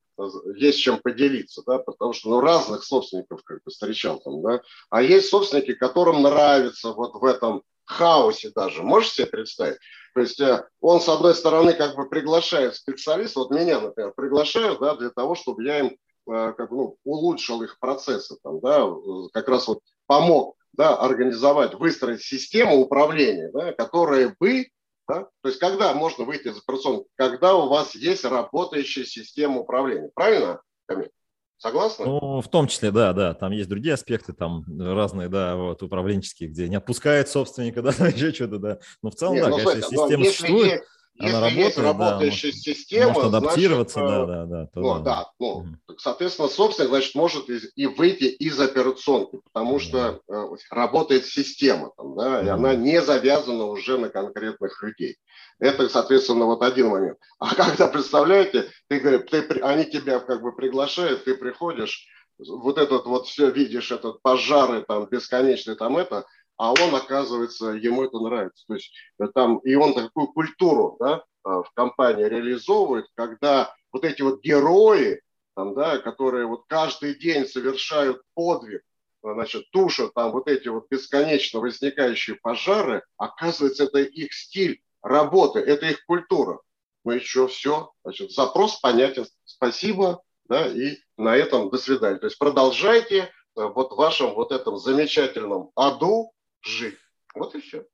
есть 0.56 0.80
чем 0.80 1.00
поделиться, 1.00 1.64
да, 1.66 1.80
потому 1.80 2.14
что 2.14 2.30
ну, 2.30 2.40
разных 2.40 2.84
собственников 2.84 3.44
как 3.44 3.64
бы 3.64 3.72
встречал 3.72 4.20
там, 4.20 4.42
да, 4.42 4.62
а 4.90 5.02
есть 5.02 5.30
собственники, 5.30 5.74
которым 5.74 6.22
нравится 6.22 6.92
вот 6.92 7.16
в 7.16 7.26
этом 7.26 7.64
хаосе 7.86 8.52
даже, 8.56 8.84
можете 8.84 9.16
себе 9.16 9.28
представить? 9.28 9.78
То 10.14 10.22
есть 10.22 10.40
э, 10.40 10.66
он, 10.80 11.02
с 11.02 11.10
одной 11.10 11.34
стороны, 11.34 11.74
как 11.74 11.96
бы 11.96 12.08
приглашает 12.08 12.76
специалиста, 12.76 13.40
вот 13.40 13.52
меня, 13.52 13.82
например, 13.82 14.14
приглашают, 14.16 14.80
да, 14.80 14.96
для 14.96 15.10
того, 15.10 15.36
чтобы 15.36 15.64
я 15.64 15.80
им 15.80 15.98
э, 16.32 16.54
как 16.58 16.70
бы, 16.70 16.76
ну, 16.76 16.98
улучшил 17.04 17.64
их 17.64 17.80
процессы, 17.80 18.38
там, 18.44 18.60
да, 18.62 18.88
как 19.34 19.48
раз 19.48 19.68
вот 19.68 19.80
помог 20.06 20.56
да, 20.74 20.96
организовать, 20.96 21.76
выстроить 21.76 22.22
систему 22.22 22.80
управления, 22.80 23.50
да, 23.54 23.74
которая 23.74 24.36
бы 24.40 24.68
да? 25.08 25.28
То 25.42 25.50
есть 25.50 25.60
когда 25.60 25.94
можно 25.94 26.26
выйти 26.26 26.48
из 26.48 26.58
операционки? 26.58 27.08
Когда 27.16 27.56
у 27.56 27.70
вас 27.70 27.96
есть 27.96 28.26
работающая 28.26 29.06
система 29.06 29.60
управления. 29.60 30.10
Правильно, 30.14 30.62
Камиль? 30.86 31.12
Согласны? 31.58 32.06
Ну, 32.06 32.42
в 32.42 32.48
том 32.50 32.68
числе, 32.68 32.92
да, 32.92 33.14
да. 33.14 33.34
Там 33.34 33.52
есть 33.54 33.70
другие 33.70 33.94
аспекты, 33.94 34.34
там 34.34 34.66
разные, 34.80 35.30
да, 35.30 35.56
вот 35.56 35.82
управленческие, 35.82 36.50
где 36.50 36.68
не 36.68 36.76
отпускает 36.76 37.30
собственника, 37.30 37.82
да, 37.84 37.90
еще 38.08 38.34
что-то, 38.34 38.58
да. 38.58 38.80
Но 39.02 39.12
в 39.12 39.16
целом, 39.16 39.36
Нет, 39.36 39.46
да, 39.46 39.50
ну, 39.50 39.58
конечно, 39.58 39.82
система 39.82 40.26
существует. 40.26 40.72
Есть, 40.72 40.84
она 41.20 41.42
работает, 41.42 41.58
есть 41.58 41.78
работающая 41.78 42.52
да, 42.52 42.58
система, 42.58 43.14
может 43.14 43.34
адаптироваться, 43.34 44.00
значит, 44.00 44.28
да, 44.28 44.46
да, 44.46 44.46
да. 44.46 44.70
Ну, 44.74 44.94
да, 44.96 45.00
да 45.00 45.32
ну, 45.40 45.48
угу. 45.48 45.68
соответственно, 45.98 46.48
собственно, 46.48 46.90
значит, 46.90 47.14
может 47.14 47.46
и 47.50 47.86
выйти 47.86 48.24
из 48.24 48.60
операционки, 48.60 49.40
потому 49.44 49.80
что 49.80 50.22
э, 50.28 50.48
работает 50.72 51.26
система, 51.26 51.92
там, 51.96 52.16
да, 52.16 52.40
угу. 52.40 52.46
и 52.46 52.50
она 52.50 52.76
не 52.76 53.02
завязана 53.02 53.66
уже 53.66 53.98
на 53.98 54.10
конкретных 54.10 54.82
людей. 54.82 55.18
Это, 55.60 55.88
соответственно, 55.88 56.46
вот 56.46 56.64
один 56.64 56.90
момент. 56.90 57.18
А 57.40 57.54
когда, 57.54 57.88
представляете, 57.88 58.70
ты, 58.88 59.20
ты, 59.20 59.60
они 59.62 59.86
тебя 59.86 60.20
как 60.20 60.42
бы 60.42 60.56
приглашают, 60.56 61.26
ты 61.26 61.36
приходишь, 61.36 62.08
вот 62.40 62.78
этот 62.78 63.06
вот 63.06 63.28
все 63.28 63.52
видишь, 63.52 63.92
этот 63.92 64.22
пожары 64.22 64.84
там 64.88 65.08
бесконечный 65.10 65.76
там 65.76 65.98
это, 65.98 66.26
а 66.58 66.72
он, 66.72 66.96
оказывается, 66.96 67.68
ему 67.68 68.04
это 68.04 68.20
нравится. 68.20 68.64
То 68.68 68.76
есть 68.76 68.92
э, 69.20 69.28
там, 69.34 69.58
и 69.60 69.76
он 69.76 69.94
такую 69.94 70.28
культуру 70.28 70.98
да, 71.00 71.24
э, 71.46 71.50
в 71.50 71.70
компании 71.74 72.26
реализовывает, 72.26 73.08
когда 73.16 73.74
вот 73.92 74.04
эти 74.04 74.22
вот 74.22 74.42
герои, 74.42 75.22
там, 75.56 75.74
да, 75.74 75.98
которые 76.00 76.46
вот 76.46 76.64
каждый 76.68 77.16
день 77.16 77.46
совершают 77.46 78.22
подвиг, 78.34 78.82
значит, 79.22 79.70
тушат 79.72 80.14
там 80.14 80.32
вот 80.32 80.48
эти 80.48 80.68
вот 80.68 80.88
бесконечно 80.90 81.60
возникающие 81.60 82.36
пожары, 82.36 83.04
оказывается, 83.18 83.86
это 83.86 84.00
их 84.00 84.34
стиль 84.34 84.82
работы, 85.02 85.60
это 85.60 85.86
их 85.88 86.06
культура. 86.06 86.60
Ну 87.06 87.12
еще 87.12 87.48
все, 87.48 87.92
значит, 88.04 88.32
запрос 88.32 88.80
понятен, 88.80 89.26
спасибо, 89.46 90.22
да, 90.46 90.68
и 90.68 90.98
на 91.18 91.36
этом 91.36 91.70
до 91.70 91.78
свидания. 91.78 92.18
То 92.18 92.28
есть 92.28 92.38
продолжайте 92.38 93.18
э, 93.18 93.28
вот 93.56 93.92
в 93.92 93.96
вашем 93.96 94.34
вот 94.34 94.52
этом 94.52 94.78
замечательном 94.78 95.72
аду 95.76 96.32
жить. 96.66 96.98
Вот 97.36 97.56
и 97.56 97.62
все. 97.62 97.86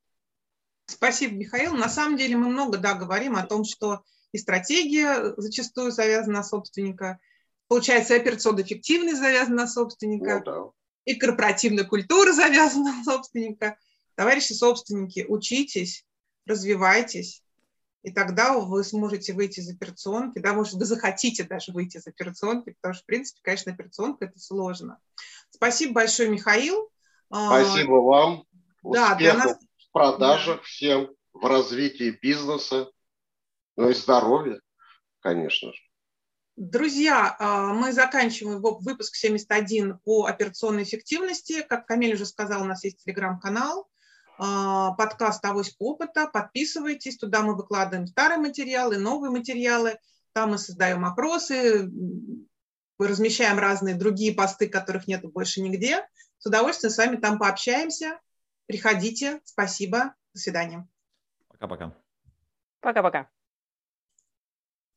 Спасибо, 0.86 1.34
Михаил. 1.34 1.74
На 1.74 1.88
самом 1.88 2.16
деле 2.16 2.36
мы 2.36 2.48
много 2.48 2.78
да, 2.78 2.94
говорим 2.94 3.36
о 3.36 3.46
том, 3.46 3.64
что 3.64 4.02
и 4.32 4.38
стратегия 4.38 5.34
зачастую 5.36 5.92
завязана 5.92 6.38
на 6.38 6.44
собственника, 6.44 7.18
получается, 7.68 8.14
и 8.14 8.20
операционная 8.20 8.64
эффективность 8.64 9.18
завязана 9.18 9.62
на 9.62 9.66
собственника, 9.66 10.42
ну, 10.44 10.44
да. 10.44 10.70
и 11.04 11.14
корпоративная 11.14 11.84
культура 11.84 12.32
завязана 12.32 12.92
на 12.92 13.04
собственника. 13.04 13.78
Товарищи 14.14 14.52
собственники, 14.52 15.24
учитесь, 15.28 16.04
развивайтесь, 16.46 17.42
и 18.02 18.10
тогда 18.10 18.58
вы 18.58 18.82
сможете 18.82 19.34
выйти 19.34 19.60
из 19.60 19.70
операционки, 19.70 20.38
да, 20.38 20.54
может, 20.54 20.74
вы 20.74 20.84
захотите 20.84 21.44
даже 21.44 21.72
выйти 21.72 21.98
из 21.98 22.06
операционки, 22.06 22.74
потому 22.80 22.94
что, 22.94 23.02
в 23.02 23.06
принципе, 23.06 23.40
конечно, 23.42 23.72
операционка– 23.72 24.24
это 24.26 24.38
сложно. 24.38 24.98
Спасибо 25.50 25.94
большое, 25.94 26.30
Михаил. 26.30 26.90
А, 27.28 27.62
Спасибо 27.62 27.94
вам. 27.94 28.44
Да, 28.82 29.12
Успехов 29.12 29.44
нас... 29.44 29.58
в 29.76 29.92
продажах 29.92 30.56
да. 30.56 30.62
всем, 30.62 31.10
в 31.32 31.46
развитии 31.46 32.18
бизнеса, 32.22 32.90
ну 33.76 33.90
и 33.90 33.94
здоровья, 33.94 34.60
конечно 35.20 35.72
же. 35.72 35.78
Друзья, 36.56 37.36
а, 37.38 37.72
мы 37.72 37.92
заканчиваем 37.92 38.60
выпуск 38.60 39.14
71 39.14 39.98
по 40.04 40.26
операционной 40.26 40.82
эффективности. 40.82 41.62
Как 41.62 41.86
Камиль 41.86 42.14
уже 42.14 42.26
сказал, 42.26 42.62
у 42.62 42.66
нас 42.66 42.84
есть 42.84 43.02
телеграм-канал, 43.02 43.88
а, 44.38 44.92
подкаст 44.92 45.42
«Авоська 45.44 45.76
опыта». 45.78 46.26
Подписывайтесь, 46.26 47.16
туда 47.16 47.42
мы 47.42 47.56
выкладываем 47.56 48.06
старые 48.06 48.38
материалы, 48.38 48.98
новые 48.98 49.30
материалы. 49.30 49.98
Там 50.32 50.50
мы 50.50 50.58
создаем 50.58 51.04
опросы, 51.04 51.90
размещаем 52.98 53.58
разные 53.58 53.94
другие 53.94 54.34
посты, 54.34 54.68
которых 54.68 55.06
нет 55.06 55.22
больше 55.32 55.62
нигде. 55.62 56.06
С 56.38 56.46
удовольствием 56.46 56.92
с 56.92 56.98
вами 56.98 57.16
там 57.16 57.38
пообщаемся. 57.38 58.20
Приходите. 58.70 59.40
Спасибо. 59.42 60.14
До 60.32 60.38
свидания. 60.38 60.88
Пока-пока. 61.48 61.92
Пока-пока. 62.78 63.28